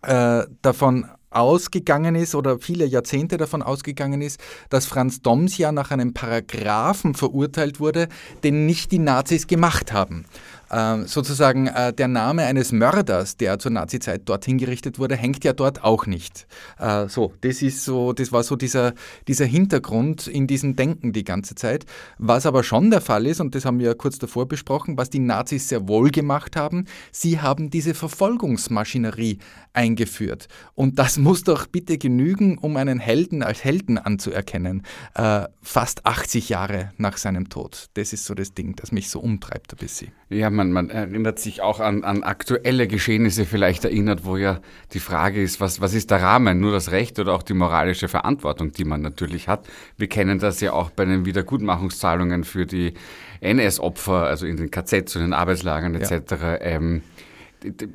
[0.02, 5.90] äh, davon ausgegangen ist oder viele Jahrzehnte davon ausgegangen ist, dass Franz Doms ja nach
[5.90, 8.08] einem Paragraphen verurteilt wurde,
[8.42, 10.24] den nicht die Nazis gemacht haben.
[10.70, 15.52] Ähm, sozusagen äh, der Name eines Mörders, der zur Nazizeit dort hingerichtet wurde, hängt ja
[15.52, 16.46] dort auch nicht.
[16.78, 18.94] Äh, so, das ist so, das war so dieser,
[19.28, 21.86] dieser Hintergrund in diesem Denken die ganze Zeit.
[22.18, 25.10] Was aber schon der Fall ist, und das haben wir ja kurz davor besprochen, was
[25.10, 29.38] die Nazis sehr wohl gemacht haben, sie haben diese Verfolgungsmaschinerie
[29.72, 30.48] eingeführt.
[30.74, 34.82] Und das muss doch bitte genügen, um einen Helden als Helden anzuerkennen.
[35.14, 37.86] Äh, fast 80 Jahre nach seinem Tod.
[37.94, 40.12] Das ist so das Ding, das mich so umtreibt ein bisschen.
[40.28, 44.60] Ja, man, man erinnert sich auch an, an aktuelle Geschehnisse vielleicht erinnert, wo ja
[44.92, 46.58] die Frage ist, was, was ist der Rahmen?
[46.58, 49.66] Nur das Recht oder auch die moralische Verantwortung, die man natürlich hat.
[49.96, 52.94] Wir kennen das ja auch bei den Wiedergutmachungszahlungen für die
[53.40, 56.34] NS-Opfer, also in den KZs und den Arbeitslagern etc.
[56.60, 57.02] Ähm,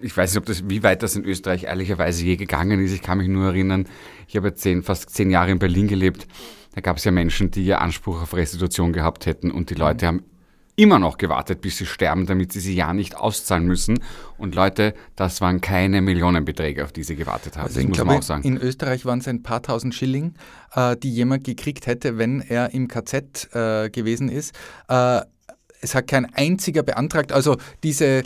[0.02, 2.94] ich weiß nicht, ob das, wie weit das in Österreich ehrlicherweise je gegangen ist.
[2.94, 3.88] Ich kann mich nur erinnern,
[4.28, 6.28] ich habe zehn, fast zehn Jahre in Berlin gelebt.
[6.76, 10.08] Da gab es ja Menschen, die ja Anspruch auf Restitution gehabt hätten und die Leute
[10.08, 10.24] haben
[10.76, 14.00] immer noch gewartet, bis sie sterben, damit sie sie ja nicht auszahlen müssen.
[14.38, 17.66] Und Leute, das waren keine Millionenbeträge, auf die sie gewartet haben.
[17.66, 18.44] Also das muss glaube, man auch sagen.
[18.44, 20.34] in Österreich waren es ein paar tausend Schilling,
[20.74, 24.54] äh, die jemand gekriegt hätte, wenn er im KZ äh, gewesen ist.
[25.82, 27.32] Es hat kein einziger beantragt.
[27.32, 28.24] Also diese, äh,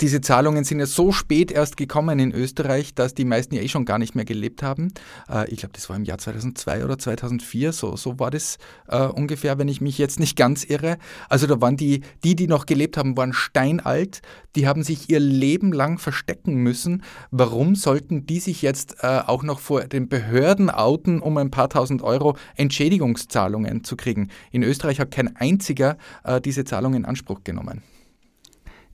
[0.00, 3.68] diese Zahlungen sind ja so spät erst gekommen in Österreich, dass die meisten ja eh
[3.68, 4.92] schon gar nicht mehr gelebt haben.
[5.28, 9.02] Äh, ich glaube, das war im Jahr 2002 oder 2004, so, so war das äh,
[9.02, 10.98] ungefähr, wenn ich mich jetzt nicht ganz irre.
[11.28, 14.22] Also da waren die, die, die noch gelebt haben, waren steinalt.
[14.54, 17.02] Die haben sich ihr Leben lang verstecken müssen.
[17.32, 22.02] Warum sollten die sich jetzt auch noch vor den Behörden outen, um ein paar tausend
[22.02, 24.30] Euro Entschädigungszahlungen zu kriegen?
[24.52, 25.96] In Österreich hat kein einziger
[26.44, 27.82] diese Zahlung in Anspruch genommen.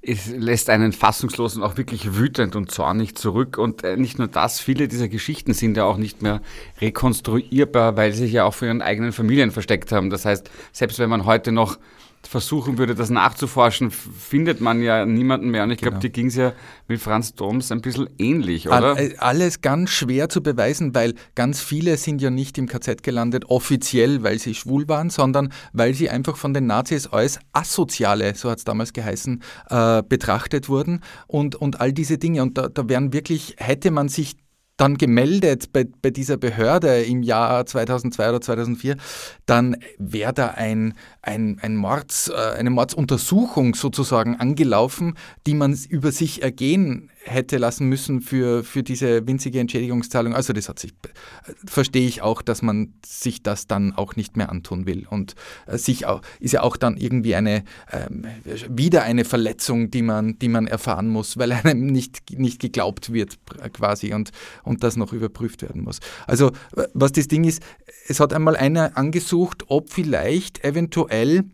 [0.03, 3.59] Es lässt einen fassungslos und auch wirklich wütend und zornig zurück.
[3.59, 6.41] Und äh, nicht nur das, viele dieser Geschichten sind ja auch nicht mehr
[6.81, 10.09] rekonstruierbar, weil sie sich ja auch für ihren eigenen Familien versteckt haben.
[10.09, 11.79] Das heißt, selbst wenn man heute noch
[12.29, 15.65] versuchen würde, das nachzuforschen, findet man ja niemanden mehr.
[15.65, 16.01] Und ich glaube, Genau.
[16.03, 16.53] dir ging es ja
[16.87, 18.99] mit Franz Doms ein bisschen ähnlich, oder?
[18.99, 23.47] äh, Alles ganz schwer zu beweisen, weil ganz viele sind ja nicht im KZ gelandet,
[23.49, 28.51] offiziell, weil sie schwul waren, sondern weil sie einfach von den Nazis als Asoziale, so
[28.51, 32.43] hat es damals geheißen, äh, betrachtet wurden und, und all diese Dinge.
[32.43, 34.37] Und da, da wären wirklich, hätte man sich
[34.81, 38.97] dann gemeldet bei, bei dieser Behörde im Jahr 2002 oder 2004,
[39.45, 46.13] dann wäre da ein, ein, ein Mords, äh, eine Mordsuntersuchung sozusagen angelaufen, die man über
[46.13, 50.35] sich ergehen hätte lassen müssen für, für diese winzige Entschädigungszahlung.
[50.35, 54.37] Also das hat sich, äh, verstehe ich auch, dass man sich das dann auch nicht
[54.37, 55.07] mehr antun will.
[55.09, 55.35] Und
[55.67, 58.27] äh, sich auch, ist ja auch dann irgendwie eine, ähm,
[58.69, 63.39] wieder eine Verletzung, die man, die man erfahren muss, weil einem nicht, nicht geglaubt wird
[63.73, 64.31] quasi und,
[64.63, 66.01] und das noch überprüft werden muss.
[66.27, 67.63] Also äh, was das Ding ist,
[68.09, 71.45] es hat einmal einer angesucht, ob vielleicht eventuell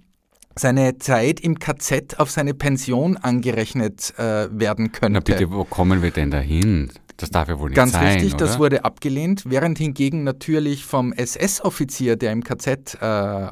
[0.58, 5.12] seine Zeit im KZ auf seine Pension angerechnet äh, werden könnte.
[5.12, 6.90] Na bitte, wo kommen wir denn dahin?
[7.18, 8.04] Das darf ja wohl nicht Ganz sein.
[8.04, 8.44] richtig, oder?
[8.44, 13.06] das wurde abgelehnt, während hingegen natürlich vom SS-Offizier, der im KZ äh,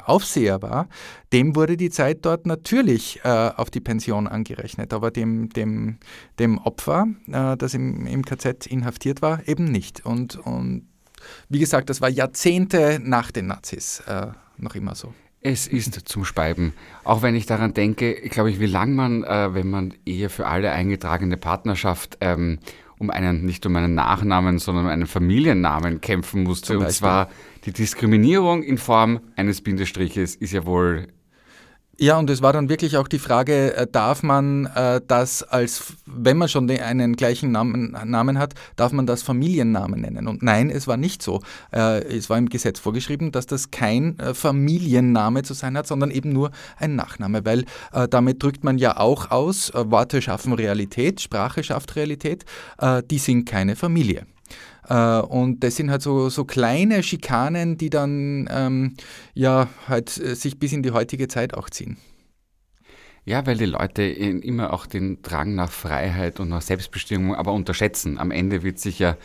[0.04, 0.88] Aufseher war,
[1.32, 5.98] dem wurde die Zeit dort natürlich äh, auf die Pension angerechnet, aber dem, dem,
[6.38, 10.04] dem Opfer, äh, das im, im KZ inhaftiert war, eben nicht.
[10.04, 10.86] Und, und
[11.48, 14.26] wie gesagt, das war Jahrzehnte nach den Nazis äh,
[14.58, 15.14] noch immer so.
[15.46, 16.72] Es ist zum Speiben.
[17.04, 20.46] Auch wenn ich daran denke, glaube ich, wie lange man, äh, wenn man Ehe für
[20.46, 22.58] alle eingetragene Partnerschaft ähm,
[22.98, 26.78] um einen, nicht um einen Nachnamen, sondern um einen Familiennamen kämpfen musste.
[26.78, 27.28] Und zwar
[27.66, 31.08] die Diskriminierung in Form eines Bindestriches ist ja wohl
[31.98, 35.94] Ja, und es war dann wirklich auch die Frage, äh, darf man äh, das als,
[36.06, 40.26] wenn man schon einen gleichen Namen, Namen hat, darf man das Familiennamen nennen?
[40.26, 41.40] Und nein, es war nicht so.
[41.72, 46.10] Äh, es war im Gesetz vorgeschrieben, dass das kein äh, Familienname zu sein hat, sondern
[46.10, 50.52] eben nur ein Nachname, weil äh, damit drückt man ja auch aus, äh, Worte schaffen
[50.52, 52.44] Realität, Sprache schafft Realität,
[53.10, 54.26] die sind keine Familie.
[54.88, 58.94] Äh, und das sind halt so, so kleine Schikanen, die dann ähm,
[59.34, 61.96] ja halt äh, sich bis in die heutige Zeit auch ziehen.
[63.26, 68.18] Ja, weil die Leute immer auch den Drang nach Freiheit und nach Selbstbestimmung aber unterschätzen.
[68.18, 69.16] Am Ende wird sich ja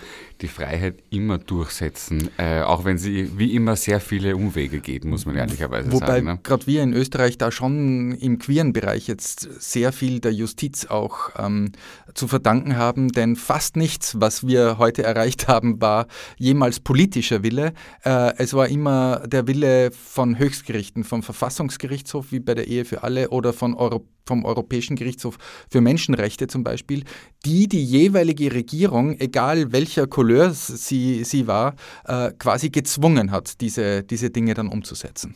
[0.41, 5.25] die Freiheit immer durchsetzen, äh, auch wenn sie wie immer sehr viele Umwege geht, muss
[5.25, 6.25] man ehrlicherweise Wobei sagen.
[6.25, 6.39] Ne?
[6.43, 11.31] gerade wir in Österreich da schon im queeren Bereich jetzt sehr viel der Justiz auch
[11.37, 11.71] ähm,
[12.13, 17.73] zu verdanken haben, denn fast nichts, was wir heute erreicht haben, war jemals politischer Wille.
[18.03, 23.03] Äh, es war immer der Wille von Höchstgerichten, vom Verfassungsgerichtshof wie bei der Ehe für
[23.03, 25.39] alle oder von Euro vom Europäischen Gerichtshof
[25.71, 27.03] für Menschenrechte zum Beispiel,
[27.45, 34.03] die die jeweilige Regierung, egal welcher Couleur sie, sie war, äh, quasi gezwungen hat, diese,
[34.03, 35.35] diese Dinge dann umzusetzen.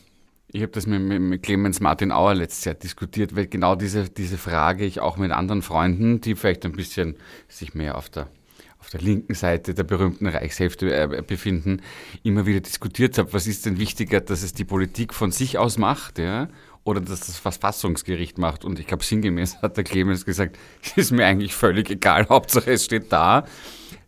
[0.51, 4.37] Ich habe das mit, mit, Clemens Martin Auer letztes Jahr diskutiert, weil genau diese, diese
[4.37, 7.15] Frage ich auch mit anderen Freunden, die vielleicht ein bisschen
[7.47, 8.27] sich mehr auf der,
[8.77, 11.81] auf der linken Seite der berühmten Reichshälfte äh, befinden,
[12.21, 13.33] immer wieder diskutiert habe.
[13.33, 16.49] Was ist denn wichtiger, dass es die Politik von sich aus macht, ja?
[16.83, 18.65] Oder dass das Verfassungsgericht macht.
[18.65, 22.73] Und ich glaube, sinngemäß hat der Clemens gesagt, es ist mir eigentlich völlig egal, Hauptsache
[22.73, 23.45] es steht da.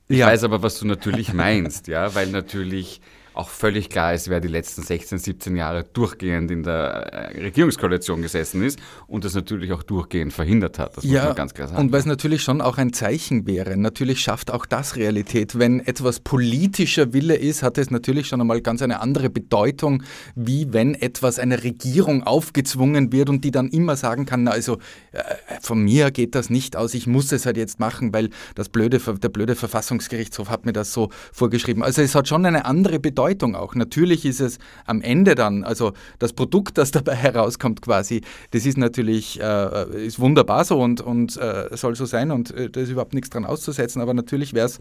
[0.07, 0.27] Ich Ja.
[0.27, 3.01] weiß aber, was du natürlich meinst, ja, weil natürlich
[3.35, 8.21] auch völlig klar ist, wer die letzten 16, 17 Jahre durchgehend in der äh, Regierungskoalition
[8.21, 10.95] gesessen ist und das natürlich auch durchgehend verhindert hat.
[10.95, 11.81] Das muss man ganz klar sagen.
[11.81, 13.75] und weil es natürlich schon auch ein Zeichen wäre.
[13.75, 15.59] Natürlich schafft auch das Realität.
[15.59, 20.03] Wenn etwas politischer Wille ist, hat es natürlich schon einmal ganz eine andere Bedeutung,
[20.35, 24.77] wie wenn etwas einer Regierung aufgezwungen wird und die dann immer sagen kann, na also
[25.11, 25.21] äh,
[25.61, 28.99] von mir geht das nicht aus, ich muss es halt jetzt machen, weil das blöde,
[28.99, 31.83] der blöde Verfassungsgerichtshof hat mir das so vorgeschrieben.
[31.83, 33.24] Also es hat schon eine andere Bedeutung
[33.55, 33.75] auch.
[33.75, 38.77] Natürlich ist es am Ende dann, also das Produkt, das dabei herauskommt quasi, das ist
[38.77, 42.89] natürlich äh, ist wunderbar so und, und äh, soll so sein und äh, da ist
[42.89, 44.79] überhaupt nichts dran auszusetzen, aber natürlich wäre es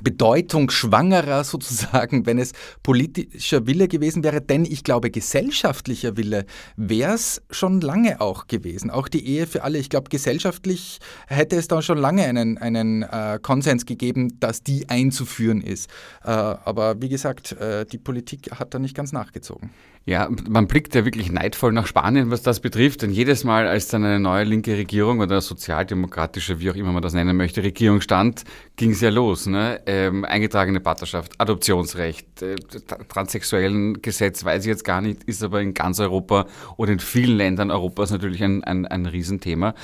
[0.00, 2.52] bedeutungsschwangerer sozusagen, wenn es
[2.82, 8.90] politischer Wille gewesen wäre, denn ich glaube, gesellschaftlicher Wille wäre es schon lange auch gewesen.
[8.90, 9.78] Auch die Ehe für alle.
[9.78, 14.88] Ich glaube, gesellschaftlich hätte es da schon lange einen, einen äh, Konsens gegeben, dass die
[14.88, 15.90] einzuführen ist.
[16.24, 19.70] Äh, aber wie gesagt, äh, die Politik hat da nicht ganz nachgezogen.
[20.04, 23.86] Ja, man blickt ja wirklich neidvoll nach Spanien, was das betrifft, denn jedes Mal, als
[23.86, 28.00] dann eine neue linke Regierung oder sozialdemokratische, wie auch immer man das nennen möchte, Regierung
[28.00, 28.42] stand,
[28.74, 29.46] ging es ja los.
[29.46, 29.80] Ne?
[29.86, 35.60] Ähm, eingetragene Partnerschaft, Adoptionsrecht, äh, tra- transsexuellen Gesetz, weiß ich jetzt gar nicht, ist aber
[35.60, 36.46] in ganz Europa
[36.76, 39.74] oder in vielen Ländern Europas natürlich ein, ein, ein Riesenthema.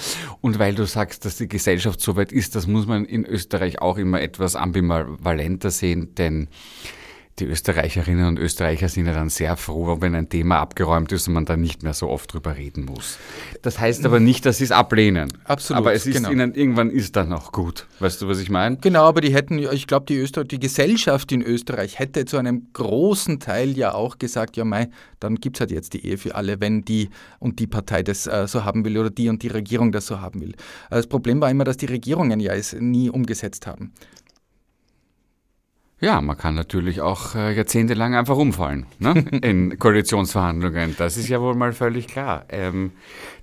[0.41, 3.81] Und weil du sagst, dass die Gesellschaft so weit ist, das muss man in Österreich
[3.81, 6.49] auch immer etwas ambivalenter sehen, denn
[7.41, 11.35] die Österreicherinnen und Österreicher sind ja dann sehr froh, wenn ein Thema abgeräumt ist und
[11.35, 13.19] man dann nicht mehr so oft drüber reden muss.
[13.63, 15.33] Das heißt aber nicht, dass sie es ablehnen.
[15.45, 16.31] Absolut, Aber es ist genau.
[16.31, 17.87] ihnen, irgendwann ist dann auch gut.
[18.01, 18.77] Weißt du, was ich meine?
[18.79, 22.69] Genau, aber die hätten, ich glaube, die, Öster die Gesellschaft in Österreich hätte zu einem
[22.73, 24.89] großen Teil ja auch gesagt, ja mei,
[25.21, 28.27] dann gibt es halt jetzt die Ehe für alle, wenn die und die Partei das
[28.27, 30.53] äh, so haben will oder die und die Regierung das so haben will.
[30.91, 33.93] Äh, Das Problem war immer, dass die Regierungen ja es nie umgesetzt haben.
[36.01, 39.25] Ja, man kann natürlich auch äh, jahrzehntelang einfach umfallen ne?
[39.43, 40.95] in Koalitionsverhandlungen.
[40.97, 42.45] Das ist ja wohl mal völlig klar.
[42.51, 42.93] Ähm,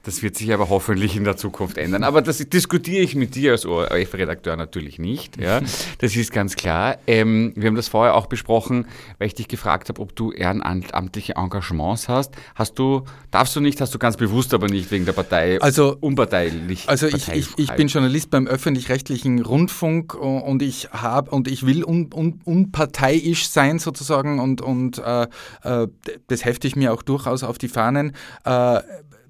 [0.06, 2.04] das wird sich aber hoffentlich in der Zukunft ändern.
[2.04, 5.40] Aber das diskutiere ich mit dir als ORF-Redakteur natürlich nicht.
[5.42, 5.62] Ja?
[6.00, 6.98] Das ist ganz klar.
[7.08, 8.86] Ähm, wir haben das vorher auch besprochen,
[9.18, 12.36] weil ich dich gefragt habe, ob du ehrenamtliche Engagements hast.
[12.54, 15.98] Hast du, darfst du nicht, hast du ganz bewusst aber nicht wegen der Partei Also-
[16.00, 16.88] unparteilich.
[16.88, 21.84] Also ich, ich, ich bin Journalist beim öffentlich-rechtlichen Rundfunk und ich habe und ich will
[21.84, 25.24] un, un, unparteiisch sein sozusagen und, und äh,
[25.64, 25.88] äh,
[26.28, 28.16] das hefte ich mir auch durchaus auf die Fahnen.
[28.44, 28.82] Äh,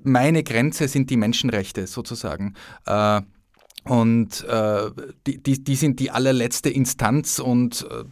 [0.06, 2.54] meine Grenze sind die Menschenrechte sozusagen.
[2.86, 3.22] Äh,
[3.84, 4.90] und äh,
[5.28, 8.04] die, die, die, sind die allerletzte Instanz und äh,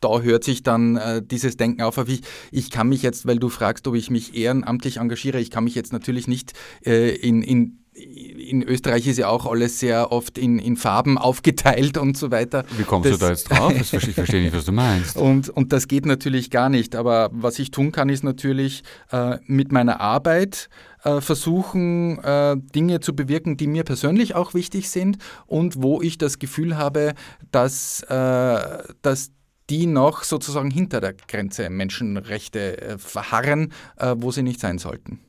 [0.00, 1.96] da hört sich dann äh, dieses Denken auf.
[2.08, 5.64] Ich, ich kann mich jetzt, weil du fragst, ob ich mich ehrenamtlich engagiere, ich kann
[5.64, 10.38] mich jetzt natürlich nicht äh, in, in in Österreich ist ja auch alles sehr oft
[10.38, 12.64] in, in Farben aufgeteilt und so weiter.
[12.76, 13.74] Wie kommst das, du da jetzt drauf?
[13.74, 15.16] ich verstehe nicht, was du meinst.
[15.22, 16.96] Und, und das geht natürlich gar nicht.
[16.96, 20.68] Aber was ich tun kann, ist natürlich äh, mit meiner Arbeit
[21.04, 26.18] äh, versuchen, äh, Dinge zu bewirken, die mir persönlich auch wichtig sind und wo ich
[26.18, 27.14] das Gefühl habe,
[27.50, 29.32] dass, äh, dass
[29.70, 35.20] die noch sozusagen hinter der Grenze Menschenrechte äh, verharren, äh, wo sie nicht sein sollten.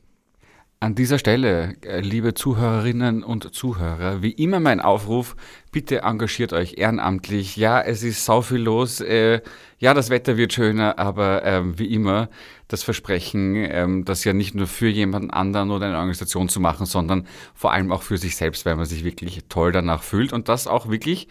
[0.84, 5.38] An dieser Stelle, äh, liebe Zuhörerinnen und Zuhörer, wie immer mein Aufruf,
[5.72, 7.56] bitte engagiert euch ehrenamtlich.
[7.56, 9.00] Ja, es ist sau viel los.
[9.00, 9.40] Äh,
[9.80, 12.28] ja, das Wetter wird schöner, aber ähm, wie immer
[12.74, 16.88] das Versprechen, ähm, das ja nicht nur für jemanden anderen oder eine Organisation zu machen,
[16.88, 20.50] sondern vor allem auch für sich selbst, weil man sich wirklich toll danach fühlt und
[20.50, 21.28] das auch wirklich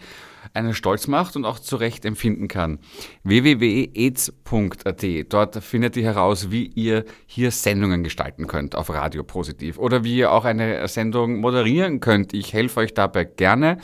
[0.53, 2.79] einen stolz macht und auch zu Recht empfinden kann.
[3.23, 5.03] www.aids.at.
[5.29, 10.17] Dort findet ihr heraus, wie ihr hier Sendungen gestalten könnt auf Radio Positiv oder wie
[10.17, 12.33] ihr auch eine Sendung moderieren könnt.
[12.33, 13.77] Ich helfe euch dabei gerne.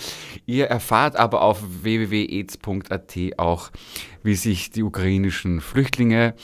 [0.46, 3.70] Ihr erfahrt aber auf www.aids.at auch,
[4.24, 6.36] wie sich die ukrainischen Flüchtlinge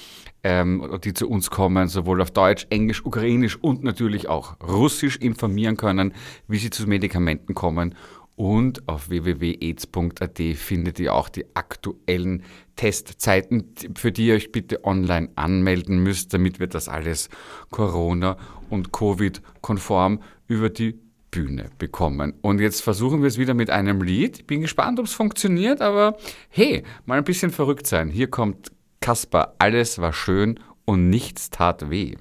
[0.46, 5.76] ähm, die zu uns kommen, sowohl auf Deutsch, Englisch, Ukrainisch und natürlich auch Russisch informieren
[5.76, 6.14] können,
[6.48, 7.96] wie sie zu Medikamenten kommen
[8.36, 12.44] und auf www.aids.at findet ihr auch die aktuellen
[12.76, 17.30] Testzeiten, für die ihr euch bitte online anmelden müsst, damit wir das alles
[17.72, 18.38] Corona-
[18.70, 21.00] und Covid-konform über die
[21.32, 22.34] Bühne bekommen.
[22.42, 24.40] Und jetzt versuchen wir es wieder mit einem Lied.
[24.40, 26.18] Ich bin gespannt, ob es funktioniert, aber
[26.50, 28.10] hey, mal ein bisschen verrückt sein.
[28.10, 28.72] Hier kommt
[29.06, 32.16] Kasper, alles war schön und nichts tat weh.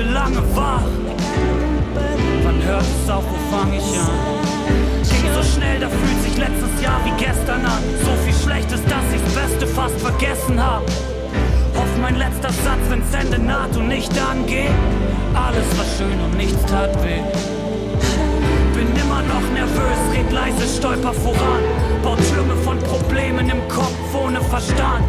[0.00, 0.82] heute lange wach.
[2.42, 4.10] Wann hört es auf, wo fang ich an?
[5.02, 7.82] Ging so schnell, da fühlt sich letztes Jahr wie gestern an.
[8.04, 10.82] So viel Schlechtes, dass ich's Beste fast vergessen hab.
[11.74, 14.70] Hoff mein letzter Satz, wenn's Ende naht und nicht angeht.
[15.34, 17.59] Alles war schön und nichts tat weh
[19.20, 21.62] immer noch nervös, red leise, stolper voran.
[22.02, 25.04] Baut Türme von Problemen im Kopf ohne Verstand.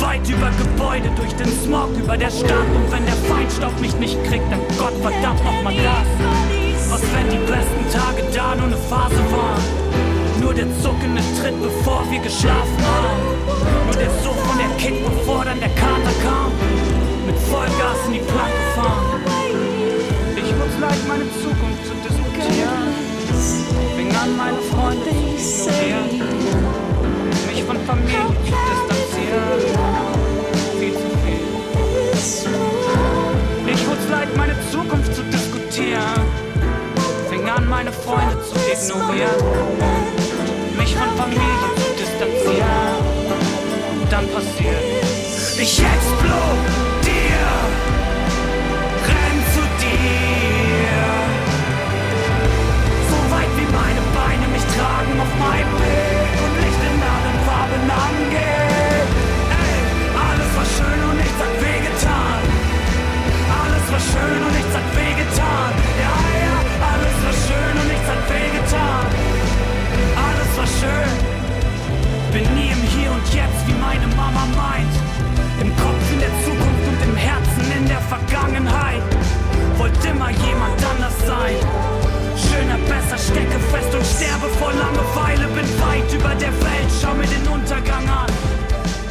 [0.00, 2.68] Weit über Gebäude, durch den Smog, über der Stadt.
[2.74, 6.08] Und wenn der Feinstaub mich nicht kriegt, dann Gott verdammt nochmal das.
[6.90, 9.62] Was wenn die besten Tage da nur eine Phase waren?
[10.40, 13.22] Nur der zuckende Tritt, bevor wir geschlafen haben.
[13.86, 16.50] Nur der Such von der Kick, bevor dann der Kater kam.
[17.26, 19.22] Mit Vollgas in die Planke fahren.
[20.36, 22.81] Ich muss leicht meine Zukunft zu diskutieren
[24.14, 25.66] an meine Freunde ich
[27.46, 29.60] mich von Familie zu distanzieren,
[30.78, 31.46] viel zu viel.
[33.66, 36.22] Ich wurde leid, meine Zukunft zu diskutieren,
[37.30, 39.42] fing an meine Freunde zu ignorieren,
[40.78, 41.51] mich von Familie
[64.02, 65.70] war schön und nichts hat wehgetan.
[66.02, 66.56] Ja, ja,
[66.90, 69.06] alles war schön und nichts hat wehgetan.
[70.26, 71.12] Alles war schön.
[72.32, 74.94] Bin nie im Hier und Jetzt, wie meine Mama meint.
[75.60, 79.02] Im Kopf in der Zukunft und im Herzen in der Vergangenheit.
[79.78, 81.56] Wollt immer jemand anders sein.
[82.34, 85.46] Schöner, besser, stecke fest und sterbe vor Langeweile.
[85.54, 88.30] Bin weit über der Welt, schau mir den Untergang an.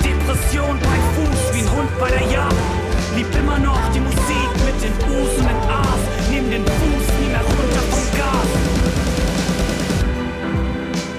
[0.03, 2.80] Depression bei Fuß, wie ein Hund bei der Jagd.
[3.15, 6.05] Liebt immer noch die Musik mit den Busen im Arsch.
[6.29, 8.49] Nimm den Fuß nie mehr runter vom Gas.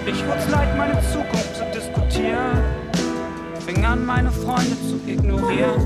[0.06, 2.62] Ich wurd's leid, meine Zukunft zu diskutieren.
[3.66, 5.80] Fing an, meine Freunde zu ignorieren.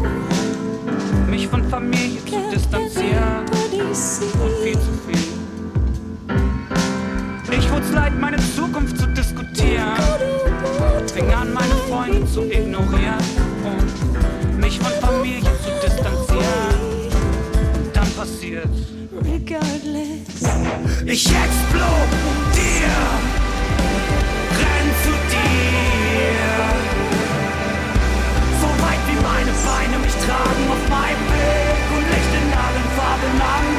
[1.29, 3.45] Mich von Familie zu distanzieren.
[3.73, 5.27] Und viel zu viel.
[7.59, 9.97] Ich wurd's leid, meine Zukunft zu diskutieren.
[11.13, 13.19] Fing an, meine Freunde zu ignorieren.
[13.65, 15.56] Und mich von Familie zu
[19.23, 20.43] regardless.
[21.05, 22.97] Ich explodier,
[24.59, 26.47] renn zu dir.
[28.61, 33.35] So weit wie meine Beine mich tragen auf meinem Weg und Licht in allen Farben
[33.41, 33.76] angeht.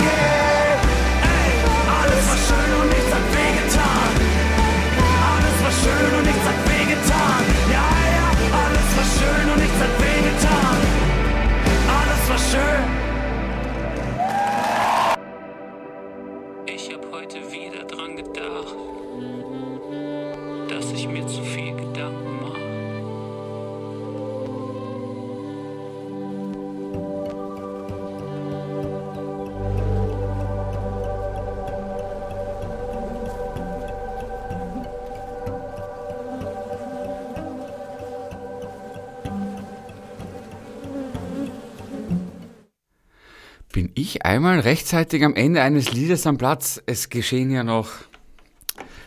[44.07, 46.81] Ich einmal rechtzeitig am Ende eines Liedes am Platz?
[46.85, 47.89] Es geschehen ja noch.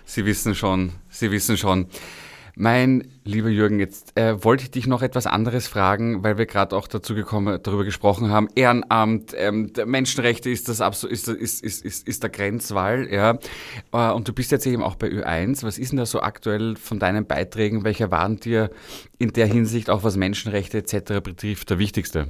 [0.05, 1.86] Sie wissen schon, Sie wissen schon.
[2.57, 6.76] Mein lieber Jürgen, jetzt äh, wollte ich dich noch etwas anderes fragen, weil wir gerade
[6.76, 8.48] auch dazu gekommen, darüber gesprochen haben.
[8.55, 13.38] Ehrenamt, ähm, Menschenrechte ist das absolut, ist, ist, ist, ist, ist der Grenzwall, ja.
[13.92, 15.62] Äh, und du bist jetzt eben auch bei Ö1.
[15.62, 17.84] Was ist denn da so aktuell von deinen Beiträgen?
[17.84, 18.70] Welcher waren dir
[19.18, 21.22] in der Hinsicht, auch was Menschenrechte etc.
[21.22, 22.28] betrifft, der wichtigste?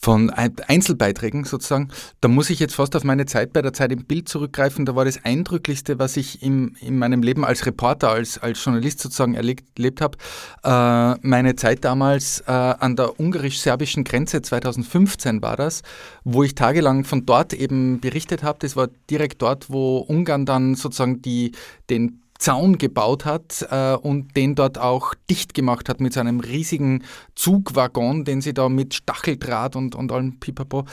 [0.00, 1.88] Von Einzelbeiträgen sozusagen,
[2.20, 4.86] da muss ich jetzt fast auf meine Zeit bei der Zeit im Bild zurückgreifen.
[4.86, 9.00] Da war das Eindrücklichste, was ich im, in meinem Leben als Reporter, als, als Journalist
[9.00, 10.16] sozusagen erlebt, erlebt habe.
[10.62, 15.82] Äh, meine Zeit damals äh, an der ungarisch-serbischen Grenze 2015 war das,
[16.22, 18.58] wo ich tagelang von dort eben berichtet habe.
[18.60, 21.52] Das war direkt dort, wo Ungarn dann sozusagen die,
[21.90, 27.04] den Zaun gebaut hat äh, und den dort auch dicht gemacht hat mit seinem riesigen
[27.34, 30.84] Zugwaggon, den sie da mit Stacheldraht und, und allem Pipapo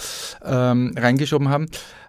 [0.43, 1.67] ähm, reingeschoben haben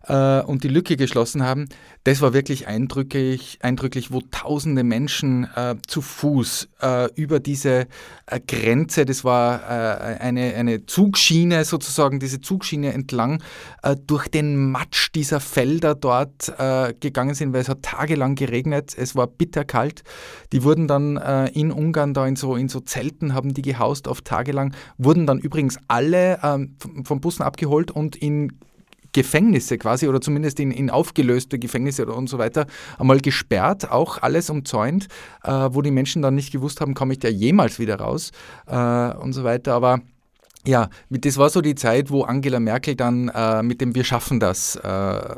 [0.09, 1.69] äh, und die Lücke geschlossen haben.
[2.05, 7.87] Das war wirklich eindrücklich, eindrücklich wo tausende Menschen äh, zu Fuß äh, über diese
[8.27, 13.43] äh, Grenze, das war äh, eine, eine Zugschiene sozusagen, diese Zugschiene entlang
[13.83, 16.47] äh, durch den Matsch dieser Felder dort
[17.01, 20.03] gegangen sind, weil es hat tagelang geregnet, es war bitterkalt.
[20.53, 21.17] Die wurden dann
[21.53, 25.39] in Ungarn da in so, in so Zelten, haben die gehaust auf tagelang, wurden dann
[25.39, 28.53] übrigens alle ähm, vom Bussen abgeholt und in
[29.17, 32.67] Gefängnisse quasi oder zumindest in, in aufgelöste Gefängnisse und so weiter
[32.99, 35.09] einmal gesperrt, auch alles umzäunt,
[35.43, 38.31] äh, wo die Menschen dann nicht gewusst haben, komme ich da jemals wieder raus
[38.67, 38.77] äh,
[39.17, 39.73] und so weiter.
[39.73, 40.01] Aber
[40.67, 44.39] ja, das war so die Zeit, wo Angela Merkel dann äh, mit dem Wir schaffen
[44.39, 45.37] das äh,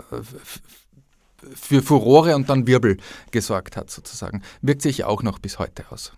[1.55, 2.97] für Furore und dann Wirbel
[3.31, 4.43] gesorgt hat, sozusagen.
[4.61, 6.13] Wirkt sich auch noch bis heute aus.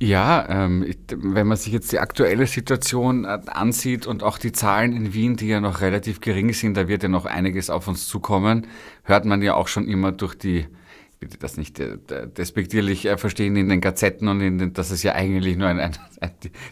[0.00, 4.92] Ja, ähm, wenn man sich jetzt die aktuelle Situation äh, ansieht und auch die Zahlen
[4.92, 8.08] in Wien, die ja noch relativ gering sind, da wird ja noch einiges auf uns
[8.08, 8.66] zukommen,
[9.04, 10.66] hört man ja auch schon immer durch die
[11.18, 11.98] bitte das nicht äh,
[12.28, 15.78] despektierlich äh, verstehen in den Gazetten und in den, dass es ja eigentlich nur ein,
[15.78, 16.30] ein, ein,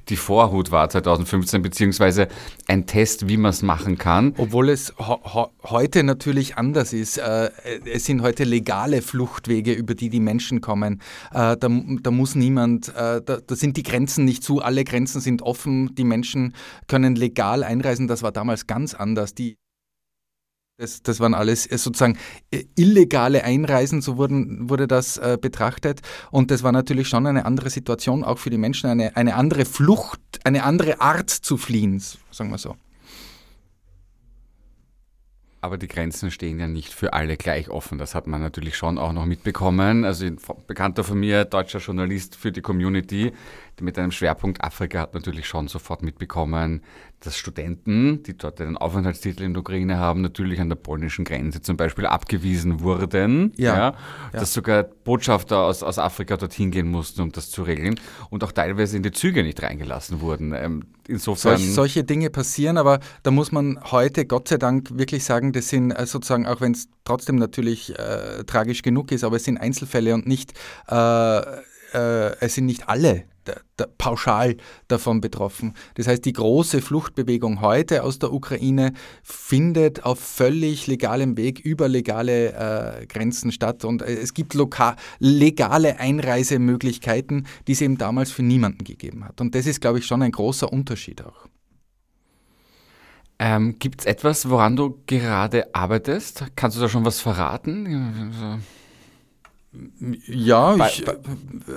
[0.09, 2.28] die Vorhut war 2015, beziehungsweise
[2.68, 4.34] ein Test, wie man es machen kann.
[4.36, 7.18] Obwohl es heute natürlich anders ist.
[7.18, 7.51] Äh,
[7.93, 11.01] es sind heute legale Fluchtwege, über die die Menschen kommen.
[11.32, 15.95] Da, da, muss niemand, da, da sind die Grenzen nicht zu, alle Grenzen sind offen,
[15.95, 16.55] die Menschen
[16.88, 18.09] können legal einreisen.
[18.09, 19.34] Das war damals ganz anders.
[19.34, 19.57] Die
[20.83, 22.18] das, das, waren alles äh, sozusagen
[22.51, 26.01] äh, illegale Einreisen, so wurden, wurde das äh, betrachtet.
[26.30, 29.64] Und das war natürlich schon eine andere Situation, auch für die Menschen, eine, eine andere
[29.64, 32.76] Flucht, eine andere Art zu fliehen, sagen wir so.
[35.61, 37.97] Aber die Grenzen stehen ja nicht für alle gleich offen.
[37.97, 40.05] Das hat man natürlich schon auch noch mitbekommen.
[40.05, 43.33] Also ein Bekannter von mir, deutscher Journalist für die Community,
[43.83, 46.83] mit einem Schwerpunkt Afrika, hat natürlich schon sofort mitbekommen,
[47.20, 51.62] dass Studenten, die dort einen Aufenthaltstitel in der Ukraine haben, natürlich an der polnischen Grenze
[51.62, 53.53] zum Beispiel abgewiesen wurden.
[53.57, 53.76] Ja.
[53.76, 53.95] ja
[54.33, 57.99] dass sogar Botschafter aus, aus Afrika dorthin gehen mussten, um das zu regeln.
[58.30, 60.53] Und auch teilweise in die Züge nicht reingelassen wurden.
[60.53, 61.59] Ähm, insofern.
[61.59, 65.68] Solch, solche Dinge passieren, aber da muss man heute Gott sei Dank wirklich sagen, das
[65.68, 69.59] sind äh, sozusagen, auch wenn es trotzdem natürlich äh, tragisch genug ist, aber es sind
[69.59, 70.55] Einzelfälle und nicht,
[70.89, 71.39] äh,
[71.95, 73.24] äh es sind nicht alle
[73.99, 74.57] pauschal
[74.88, 75.74] davon betroffen.
[75.95, 81.88] Das heißt, die große Fluchtbewegung heute aus der Ukraine findet auf völlig legalem Weg über
[81.88, 84.57] legale äh, Grenzen statt und äh, es gibt
[85.18, 89.40] legale Einreisemöglichkeiten, die es eben damals für niemanden gegeben hat.
[89.40, 91.49] Und das ist, glaube ich, schon ein großer Unterschied auch.
[93.38, 96.45] Ähm, Gibt es etwas, woran du gerade arbeitest?
[96.55, 98.62] Kannst du da schon was verraten?
[100.27, 101.03] Ja, ich,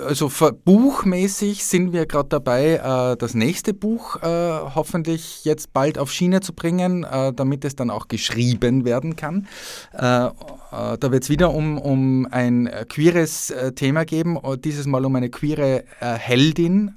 [0.06, 0.30] also
[0.66, 6.42] buchmäßig sind wir gerade dabei, äh, das nächste Buch äh, hoffentlich jetzt bald auf Schiene
[6.42, 9.48] zu bringen, äh, damit es dann auch geschrieben werden kann.
[9.92, 15.86] Da wird es wieder um, um ein queeres Thema geben, dieses Mal um eine queere
[16.02, 16.96] Heldin,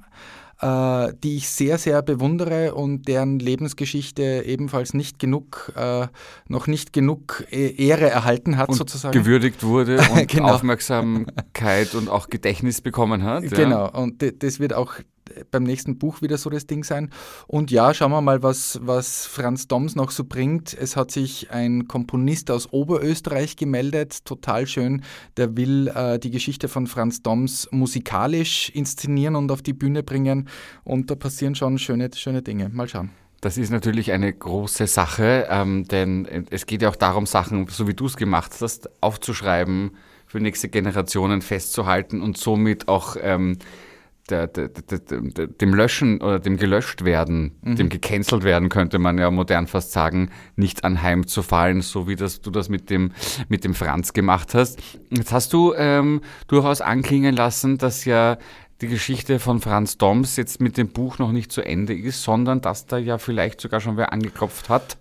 [0.61, 6.07] äh, die ich sehr, sehr bewundere und deren Lebensgeschichte ebenfalls nicht genug, äh,
[6.47, 9.17] noch nicht genug äh, Ehre erhalten hat, Und sozusagen.
[9.17, 10.53] gewürdigt wurde und Genau.
[10.53, 13.43] Aufmerksamkeit und auch Gedächtnis bekommen hat.
[13.49, 13.49] ja.
[13.49, 14.93] Genau, und das wird auch
[15.51, 17.09] beim nächsten Buch wieder so das Ding sein.
[17.47, 20.73] Und ja, schauen wir mal, was, was Franz Doms noch so bringt.
[20.73, 25.03] Es hat sich ein Komponist aus Oberösterreich gemeldet, total schön.
[25.37, 30.47] Der will äh, die Geschichte von Franz Doms musikalisch inszenieren und auf die Bühne bringen.
[30.83, 32.69] Und da passieren schon schöne, schöne Dinge.
[32.69, 33.11] Mal schauen.
[33.41, 37.87] Das ist natürlich eine große Sache, ähm, denn es geht ja auch darum, Sachen, so
[37.87, 39.91] wie du es gemacht hast, aufzuschreiben,
[40.27, 43.57] für nächste Generationen festzuhalten und somit auch ähm,
[44.29, 49.29] der, der, der, dem Löschen oder dem gelöscht werden, dem gecancelt werden, könnte man ja
[49.31, 53.11] modern fast sagen, nicht anheimzufallen, so wie das, du das mit dem,
[53.47, 54.79] mit dem Franz gemacht hast.
[55.09, 58.37] Jetzt hast du ähm, durchaus anklingen lassen, dass ja
[58.81, 62.61] die Geschichte von Franz Doms jetzt mit dem Buch noch nicht zu Ende ist, sondern
[62.61, 64.97] dass da ja vielleicht sogar schon wer angeklopft hat.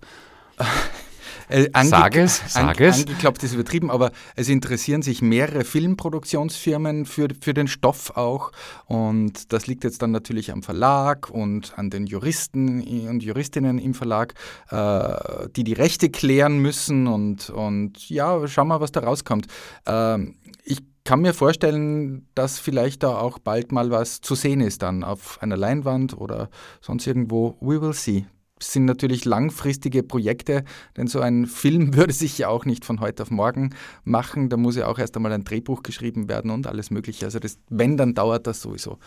[1.48, 3.00] Äh, ange- Sag es, sag es.
[3.00, 8.52] Angeklopft ist übertrieben, aber es interessieren sich mehrere Filmproduktionsfirmen für, für den Stoff auch.
[8.86, 13.94] Und das liegt jetzt dann natürlich am Verlag und an den Juristen und Juristinnen im
[13.94, 14.34] Verlag,
[14.70, 17.06] äh, die die Rechte klären müssen.
[17.06, 19.46] Und, und ja, schauen wir, was da rauskommt.
[19.86, 24.82] Ähm, ich kann mir vorstellen, dass vielleicht da auch bald mal was zu sehen ist
[24.82, 26.50] dann auf einer Leinwand oder
[26.82, 27.56] sonst irgendwo.
[27.62, 28.26] We will see.
[28.60, 30.64] Sind natürlich langfristige Projekte,
[30.96, 34.48] denn so ein Film würde sich ja auch nicht von heute auf morgen machen.
[34.48, 37.24] Da muss ja auch erst einmal ein Drehbuch geschrieben werden und alles Mögliche.
[37.24, 38.98] Also das, wenn, dann dauert das sowieso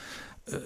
[0.48, 0.58] äh,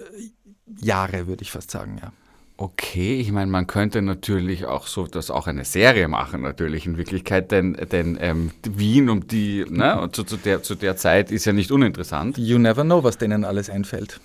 [0.80, 2.12] Jahre, würde ich fast sagen, ja.
[2.58, 6.96] Okay, ich meine, man könnte natürlich auch so das auch eine Serie machen, natürlich in
[6.96, 11.30] Wirklichkeit, denn, denn ähm, Wien um die, ne, und zu, zu, der, zu der Zeit
[11.30, 12.38] ist ja nicht uninteressant.
[12.38, 14.20] You never know, was denen alles einfällt.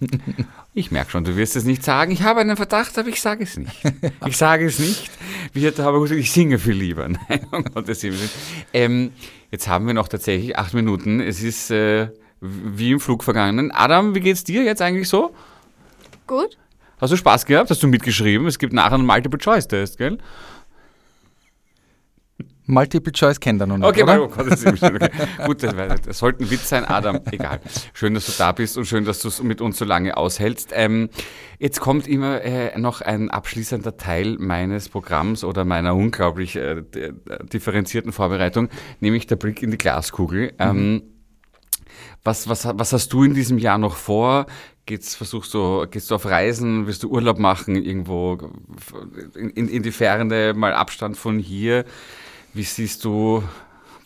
[0.74, 2.12] Ich merke schon, du wirst es nicht sagen.
[2.12, 3.72] Ich habe einen Verdacht, aber ich sage es nicht.
[4.26, 5.10] Ich sage es nicht.
[5.54, 7.08] Wie hat der Haber gesagt, ich singe viel lieber.
[7.28, 8.30] Nein, um Gottes Willen.
[8.74, 9.12] Ähm,
[9.50, 11.20] jetzt haben wir noch tatsächlich acht Minuten.
[11.20, 12.08] Es ist äh,
[12.40, 13.70] wie im Flug vergangen.
[13.72, 15.34] Adam, wie geht's dir jetzt eigentlich so?
[16.26, 16.58] Gut.
[17.00, 17.70] Hast du Spaß gehabt?
[17.70, 18.46] Hast du mitgeschrieben?
[18.46, 20.18] Es gibt nachher einen Multiple-Choice-Test, gell?
[22.66, 24.22] Multiple Choice kennt er noch nicht, Okay, oder?
[24.22, 25.08] oh Gott, das ist okay.
[25.46, 27.20] Gut, das, das sollte ein Witz sein, Adam.
[27.30, 27.60] Egal.
[27.94, 30.70] Schön, dass du da bist und schön, dass du es mit uns so lange aushältst.
[30.72, 31.08] Ähm,
[31.58, 36.82] jetzt kommt immer äh, noch ein abschließender Teil meines Programms oder meiner unglaublich äh,
[37.52, 38.68] differenzierten Vorbereitung,
[39.00, 40.52] nämlich der Blick in die Glaskugel.
[40.58, 41.02] Ähm,
[42.24, 44.46] was, was, was hast du in diesem Jahr noch vor?
[44.86, 48.38] Geht's, versuchst du, gehst du auf Reisen, willst du Urlaub machen, irgendwo
[49.36, 51.84] in, in, in die Ferne, mal Abstand von hier?
[52.56, 53.42] Wie siehst du,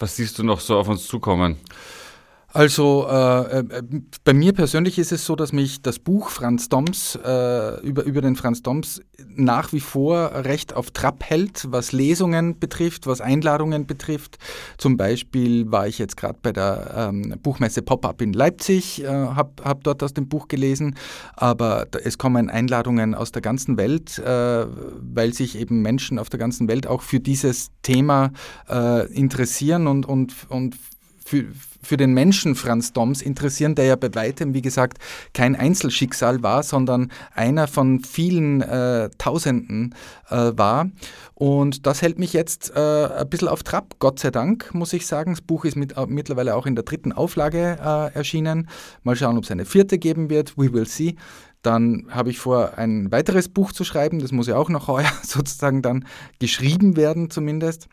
[0.01, 1.57] was siehst du noch so auf uns zukommen?
[2.53, 3.82] Also äh, äh,
[4.24, 8.20] bei mir persönlich ist es so, dass mich das Buch Franz Doms äh, über, über
[8.20, 13.86] den Franz Doms nach wie vor recht auf Trab hält, was Lesungen betrifft, was Einladungen
[13.86, 14.38] betrifft.
[14.78, 19.53] Zum Beispiel war ich jetzt gerade bei der ähm, Buchmesse Pop-up in Leipzig, äh, habe
[19.62, 20.96] hab dort aus dem Buch gelesen,
[21.34, 24.66] aber es kommen Einladungen aus der ganzen Welt, äh,
[25.01, 28.32] weil sich eben Menschen auf der ganzen Welt auch für dieses Thema
[28.68, 30.74] äh, interessieren und, und, und
[31.31, 31.45] für,
[31.81, 34.99] für den Menschen Franz Doms interessieren, der ja bei weitem, wie gesagt,
[35.33, 39.95] kein Einzelschicksal war, sondern einer von vielen äh, Tausenden
[40.28, 40.91] äh, war.
[41.35, 45.07] Und das hält mich jetzt äh, ein bisschen auf Trab, Gott sei Dank, muss ich
[45.07, 45.33] sagen.
[45.33, 48.68] Das Buch ist mit, äh, mittlerweile auch in der dritten Auflage äh, erschienen.
[49.05, 50.59] Mal schauen, ob es eine vierte geben wird.
[50.59, 51.14] We will see.
[51.62, 54.18] Dann habe ich vor, ein weiteres Buch zu schreiben.
[54.18, 56.07] Das muss ja auch noch heuer sozusagen dann
[56.41, 57.87] geschrieben werden, zumindest.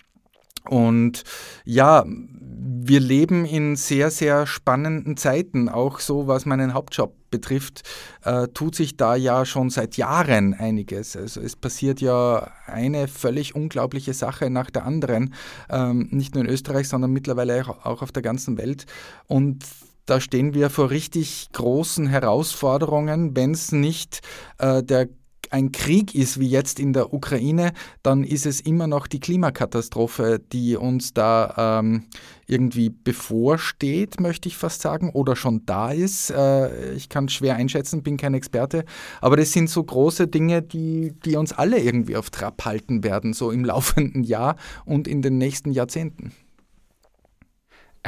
[0.67, 1.23] Und
[1.65, 5.69] ja, wir leben in sehr, sehr spannenden Zeiten.
[5.69, 7.83] Auch so, was meinen Hauptjob betrifft,
[8.23, 11.15] äh, tut sich da ja schon seit Jahren einiges.
[11.17, 15.33] Also es passiert ja eine völlig unglaubliche Sache nach der anderen,
[15.69, 18.85] ähm, nicht nur in Österreich, sondern mittlerweile auch auf der ganzen Welt.
[19.27, 19.65] Und
[20.05, 24.21] da stehen wir vor richtig großen Herausforderungen, wenn es nicht
[24.57, 25.09] äh, der
[25.51, 27.73] ein Krieg ist wie jetzt in der Ukraine,
[28.03, 32.05] dann ist es immer noch die Klimakatastrophe, die uns da ähm,
[32.47, 36.31] irgendwie bevorsteht, möchte ich fast sagen, oder schon da ist.
[36.31, 38.85] Äh, ich kann schwer einschätzen, bin kein Experte,
[39.21, 43.33] aber das sind so große Dinge, die, die uns alle irgendwie auf Trab halten werden,
[43.33, 46.31] so im laufenden Jahr und in den nächsten Jahrzehnten.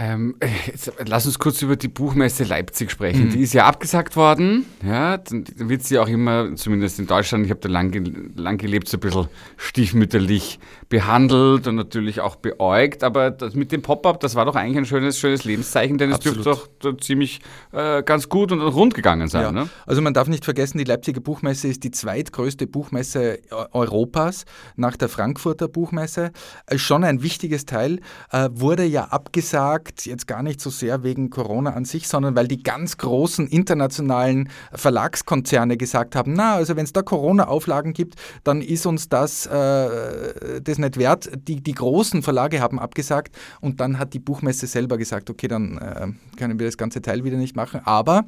[0.02, 0.36] Ähm,
[0.66, 3.26] jetzt, lass uns kurz über die Buchmesse Leipzig sprechen.
[3.26, 3.32] Mhm.
[3.32, 4.66] Die ist ja abgesagt worden.
[4.82, 7.92] Ja, dann wird sie auch immer, zumindest in Deutschland, ich habe da lang,
[8.36, 9.28] lang gelebt, so ein bisschen
[9.58, 13.04] stiefmütterlich behandelt und natürlich auch beäugt.
[13.04, 16.20] Aber das mit dem Pop-up, das war doch eigentlich ein schönes, schönes Lebenszeichen, denn es
[16.20, 16.70] dürfte doch
[17.02, 17.42] ziemlich
[17.74, 19.42] äh, ganz gut und rund gegangen sein.
[19.42, 19.52] Ja.
[19.52, 19.70] Ne?
[19.86, 24.46] Also man darf nicht vergessen, die Leipziger Buchmesse ist die zweitgrößte Buchmesse Eu- Europas
[24.78, 26.32] nach der Frankfurter Buchmesse.
[26.70, 28.00] Ist schon ein wichtiges Teil,
[28.32, 32.48] äh, wurde ja abgesagt, jetzt gar nicht so sehr wegen Corona an sich, sondern weil
[32.48, 38.62] die ganz großen internationalen Verlagskonzerne gesagt haben, na, also wenn es da Corona-Auflagen gibt, dann
[38.62, 41.30] ist uns das, äh, das nicht wert.
[41.48, 45.78] Die, die großen Verlage haben abgesagt und dann hat die Buchmesse selber gesagt, okay, dann
[45.78, 47.82] äh, können wir das ganze Teil wieder nicht machen.
[47.84, 48.26] Aber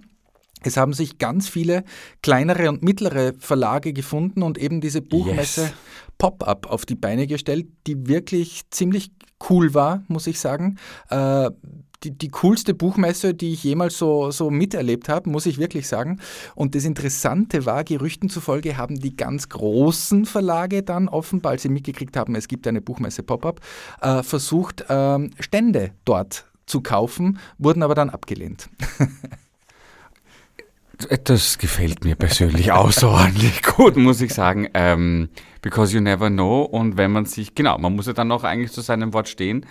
[0.64, 1.84] es haben sich ganz viele
[2.22, 5.74] kleinere und mittlere Verlage gefunden und eben diese Buchmesse Yes.
[6.18, 9.12] Pop-up auf die Beine gestellt, die wirklich ziemlich
[9.50, 10.78] cool war, muss ich sagen.
[11.10, 11.50] Äh,
[12.04, 16.20] die, die coolste Buchmesse, die ich jemals so, so miterlebt habe, muss ich wirklich sagen.
[16.56, 21.70] Und das Interessante war, Gerüchten zufolge haben die ganz großen Verlage dann offenbar, als sie
[21.70, 23.60] mitgekriegt haben, es gibt eine Buchmesse Pop-up,
[24.02, 28.70] äh, versucht, ähm, Stände dort zu kaufen, wurden aber dann abgelehnt.
[31.24, 34.70] Das gefällt mir persönlich außerordentlich gut, muss ich sagen.
[34.74, 35.30] Ähm,
[35.62, 36.62] because you never know.
[36.62, 39.66] Und wenn man sich, genau, man muss ja dann auch eigentlich zu seinem Wort stehen.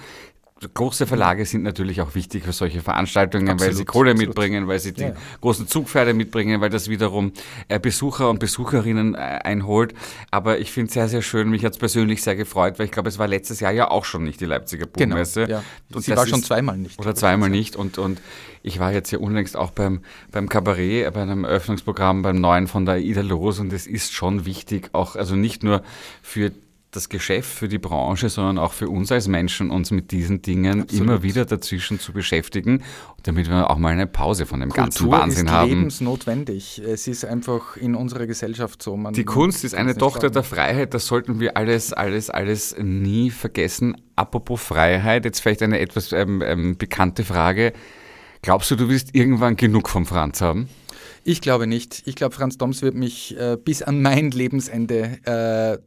[0.68, 4.28] Große Verlage sind natürlich auch wichtig für solche Veranstaltungen, weil Absolut, sie Kohle absolut.
[4.28, 7.32] mitbringen, weil sie die Ja, großen Zugpferde mitbringen, weil das wiederum
[7.68, 9.94] äh, Besucher und Besucherinnen äh, einholt.
[10.30, 11.48] Aber ich finde es sehr, sehr schön.
[11.48, 14.04] Mich hat es persönlich sehr gefreut, weil ich glaube, es war letztes Jahr ja auch
[14.04, 15.46] schon nicht die Leipziger Buchmesse.
[15.46, 15.64] Genau, ja.
[15.94, 16.98] Und Sie war schon zweimal nicht.
[16.98, 17.74] Oder zweimal nicht.
[17.76, 18.20] Und, und
[18.62, 20.00] ich war jetzt ja unlängst auch beim,
[20.30, 23.60] beim Kabarett, äh, bei einem Eröffnungsprogramm, beim neuen von der Ida Los.
[23.60, 25.82] Und es ist schon wichtig, auch, also nicht nur
[26.22, 26.52] für
[26.90, 30.82] das Geschäft, für die Branche, sondern auch für uns als Menschen, uns mit diesen Dingen
[30.82, 31.04] Absolut.
[31.06, 32.82] immer wieder dazwischen zu beschäftigen,
[33.22, 35.68] damit wir auch mal eine Pause von dem ganzen Kultur Wahnsinn ist haben.
[35.70, 36.82] lebensnotwendig.
[36.84, 38.96] Es ist einfach in unserer Gesellschaft so.
[38.96, 40.34] Man, Die Kunst ist eine Tochter sagen.
[40.34, 43.96] der Freiheit, das sollten wir alles, alles, alles nie vergessen.
[44.16, 47.72] Apropos Freiheit, jetzt vielleicht eine etwas ähm, ähm, bekannte Frage.
[48.42, 50.68] Glaubst du, du wirst irgendwann genug vom Franz haben?
[51.24, 52.02] Ich glaube nicht.
[52.06, 55.78] Ich glaube, Franz Doms wird mich äh, bis an mein Lebensende äh,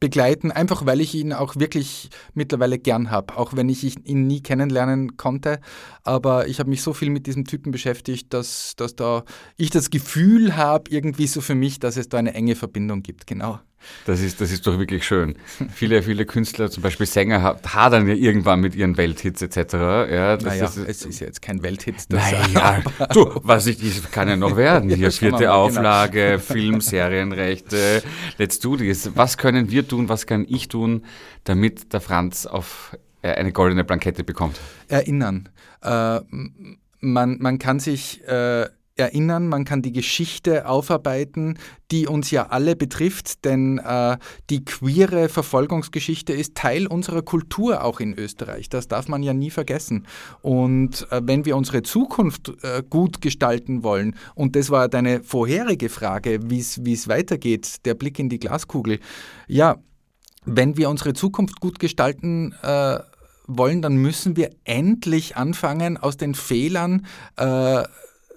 [0.00, 4.40] begleiten, einfach weil ich ihn auch wirklich mittlerweile gern habe, auch wenn ich ihn nie
[4.40, 5.60] kennenlernen konnte.
[6.02, 9.24] Aber ich habe mich so viel mit diesem Typen beschäftigt, dass, dass da
[9.56, 13.26] ich das Gefühl habe, irgendwie so für mich, dass es da eine enge Verbindung gibt.
[13.26, 13.58] Genau.
[14.06, 15.36] Das ist, das ist doch wirklich schön.
[15.74, 19.56] viele, viele Künstler, zum Beispiel Sänger, ha- hadern ja irgendwann mit ihren Welthits etc.
[19.74, 21.96] Ja, das Naja, ist, es ist ja jetzt kein Welthit.
[22.10, 22.82] Naja,
[23.12, 24.90] du, was ich, das kann ja noch werden.
[24.90, 25.64] Hier, vierte genau.
[25.64, 28.02] Auflage, Film, Serienrechte,
[28.38, 29.10] Let's do this.
[29.14, 31.04] Was können wir tun, was kann ich tun,
[31.44, 34.60] damit der Franz auf äh, eine goldene Plankette bekommt?
[34.88, 35.48] erinnern.
[35.82, 36.20] Äh,
[37.00, 38.66] man, man kann sich äh,
[38.96, 41.58] erinnern, man kann die Geschichte aufarbeiten,
[41.90, 44.16] die uns ja alle betrifft, denn äh,
[44.50, 48.68] die queere Verfolgungsgeschichte ist Teil unserer Kultur auch in Österreich.
[48.68, 50.06] Das darf man ja nie vergessen.
[50.42, 55.88] Und äh, wenn wir unsere Zukunft äh, gut gestalten wollen, und das war deine vorherige
[55.88, 59.00] Frage, wie es weitergeht, der Blick in die Glaskugel,
[59.48, 59.76] ja,
[60.44, 62.98] wenn wir unsere Zukunft gut gestalten äh,
[63.46, 67.82] wollen, dann müssen wir endlich anfangen, aus den Fehlern äh,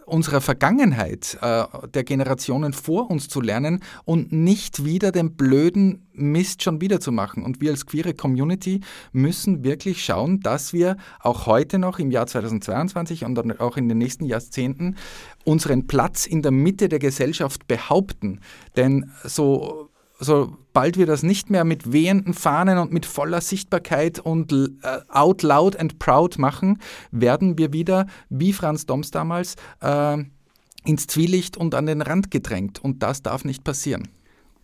[0.07, 6.63] unserer Vergangenheit, äh, der Generationen vor uns zu lernen und nicht wieder den blöden Mist
[6.63, 7.43] schon wieder zu machen.
[7.43, 8.81] Und wir als queere Community
[9.11, 13.97] müssen wirklich schauen, dass wir auch heute noch im Jahr 2022 und auch in den
[13.97, 14.95] nächsten Jahrzehnten
[15.43, 18.39] unseren Platz in der Mitte der Gesellschaft behaupten.
[18.75, 19.89] Denn so
[20.19, 25.43] sobald wir das nicht mehr mit wehenden Fahnen und mit voller Sichtbarkeit und äh, out
[25.43, 26.79] loud and proud machen,
[27.11, 30.17] werden wir wieder, wie Franz Doms damals, äh,
[30.85, 32.83] ins Zwielicht und an den Rand gedrängt.
[32.83, 34.07] Und das darf nicht passieren.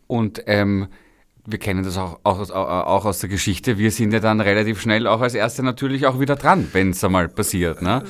[0.08, 0.88] Und ähm,
[1.46, 3.78] wir kennen das auch, auch, aus- auch aus der Geschichte.
[3.78, 7.04] Wir sind ja dann relativ schnell auch als Erste natürlich auch wieder dran, wenn es
[7.04, 7.82] einmal passiert.
[7.82, 8.04] Ne?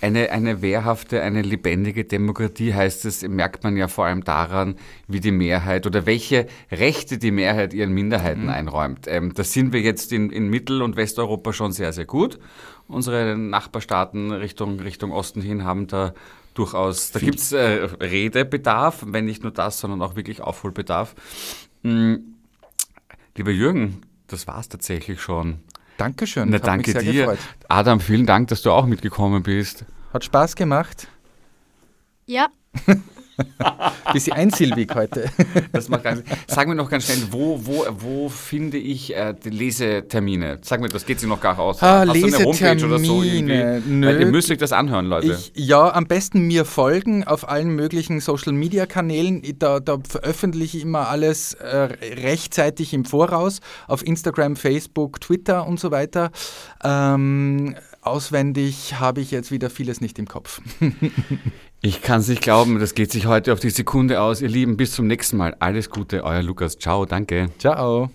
[0.00, 4.76] Eine, eine wehrhafte, eine lebendige Demokratie heißt es, merkt man ja vor allem daran,
[5.06, 9.06] wie die Mehrheit oder welche Rechte die Mehrheit ihren Minderheiten einräumt.
[9.06, 12.38] Ähm, das sind wir jetzt in, in Mittel- und Westeuropa schon sehr, sehr gut.
[12.86, 16.14] Unsere Nachbarstaaten Richtung, Richtung Osten hin haben da
[16.54, 21.14] durchaus, da gibt es äh, Redebedarf, wenn nicht nur das, sondern auch wirklich Aufholbedarf.
[21.82, 22.14] Mm,
[23.38, 25.60] Lieber Jürgen, das war's tatsächlich schon.
[25.96, 26.50] Dankeschön.
[26.50, 27.26] Na, hat danke mich sehr dir.
[27.26, 27.38] gefreut.
[27.68, 29.84] Adam, vielen Dank, dass du auch mitgekommen bist.
[30.12, 31.06] Hat Spaß gemacht.
[32.26, 32.48] Ja,
[34.12, 35.30] Bisschen einsilbig heute.
[35.72, 39.50] Das macht ganz, sag mir noch ganz schnell, wo, wo, wo finde ich äh, die
[39.50, 40.58] Lesetermine?
[40.62, 41.82] Sag mir, das geht sich noch gar aus.
[41.82, 43.76] Ah, Hast du eine Homepage oder so Lesetermine.
[43.76, 44.06] irgendwie?
[44.06, 45.32] Weil ihr müsst euch das anhören, Leute.
[45.32, 49.42] Ich, ja, am besten mir folgen auf allen möglichen Social Media Kanälen.
[49.58, 55.80] Da, da veröffentliche ich immer alles äh, rechtzeitig im Voraus auf Instagram, Facebook, Twitter und
[55.80, 56.30] so weiter.
[56.82, 60.60] Ähm, auswendig habe ich jetzt wieder vieles nicht im Kopf.
[61.80, 64.42] Ich kann es nicht glauben, das geht sich heute auf die Sekunde aus.
[64.42, 65.54] Ihr Lieben, bis zum nächsten Mal.
[65.60, 66.76] Alles Gute, euer Lukas.
[66.76, 67.50] Ciao, danke.
[67.58, 68.10] Ciao.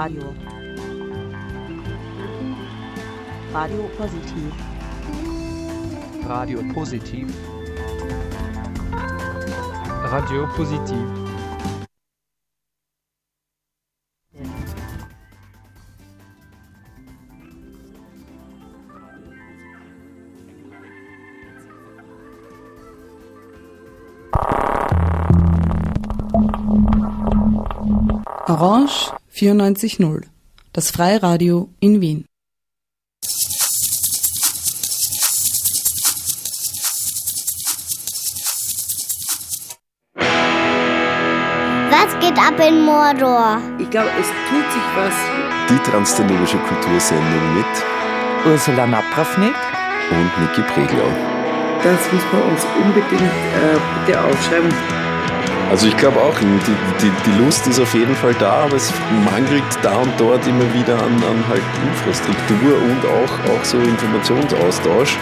[0.00, 0.34] Radio.
[3.52, 4.54] Radio Positiv.
[6.26, 7.26] Radio Positiv.
[10.10, 11.19] Radio Positiv.
[29.40, 30.24] 94.0,
[30.74, 32.26] das Freiradio in Wien.
[41.88, 43.62] Was geht ab in Mordor?
[43.78, 45.14] Ich glaube, es tut sich was.
[45.70, 49.54] Die transdanubische Kultursendung mit Ursula Napravnik
[50.10, 51.08] und Niki Preglau.
[51.82, 54.99] Das muss man uns unbedingt äh, bitte aufschreiben.
[55.70, 58.92] Also ich glaube auch, die, die, die Lust ist auf jeden Fall da, aber es
[59.24, 65.16] mangelt da und dort immer wieder an, an halt Infrastruktur und auch, auch so Informationsaustausch.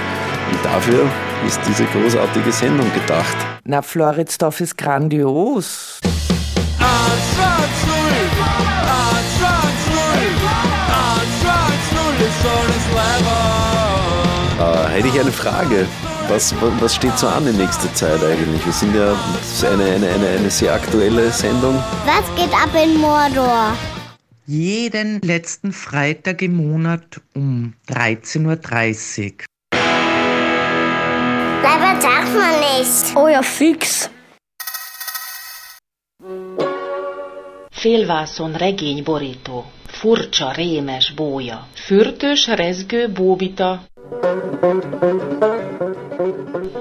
[0.51, 1.05] Und dafür
[1.47, 3.37] ist diese großartige Sendung gedacht.
[3.65, 6.01] Na, Floridsdorf ist grandios.
[14.59, 15.87] Äh, hätte ich eine Frage.
[16.29, 18.63] Was, was steht so an in nächster Zeit eigentlich?
[18.65, 19.17] Wir sind ja
[19.67, 21.75] eine, eine, eine, eine sehr aktuelle Sendung.
[22.05, 23.75] Was geht ab in Mordor?
[24.45, 28.57] Jeden letzten Freitag im Monat um 13.30 Uhr.
[31.63, 33.17] Das sagt man nicht.
[33.17, 34.11] Oh ja, fix.
[37.71, 43.83] Félvászon regény borító, furcsa, rémes bója, fürtös, rezgő bóbita,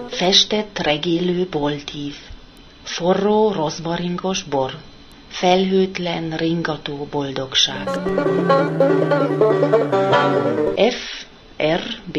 [0.10, 2.16] festett, regélő boltív,
[2.84, 4.72] forró, rozmaringos bor,
[5.28, 7.90] felhőtlen, ringató boldogság.
[10.76, 11.24] F,
[11.64, 12.18] R, B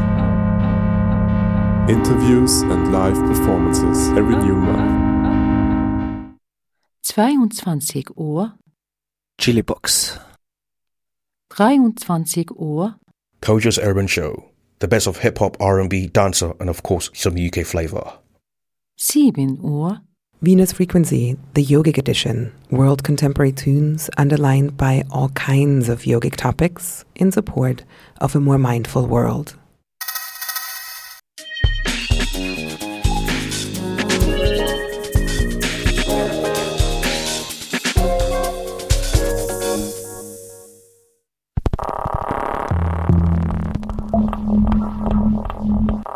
[1.89, 6.39] Interviews and live performances every new month.
[7.03, 8.53] 22 Uhr.
[9.39, 10.17] Chili Box.
[11.51, 12.95] 23 Uhr.
[13.41, 14.52] Kojo's Urban Show.
[14.83, 18.15] The best of hip hop, R&B, dancer, and of course some UK flavor.
[18.97, 20.01] 7 Uhr.
[20.41, 27.05] Venus Frequency, the yogic edition, world contemporary tunes underlined by all kinds of yogic topics
[27.15, 27.85] in support
[28.21, 29.55] of a more mindful world.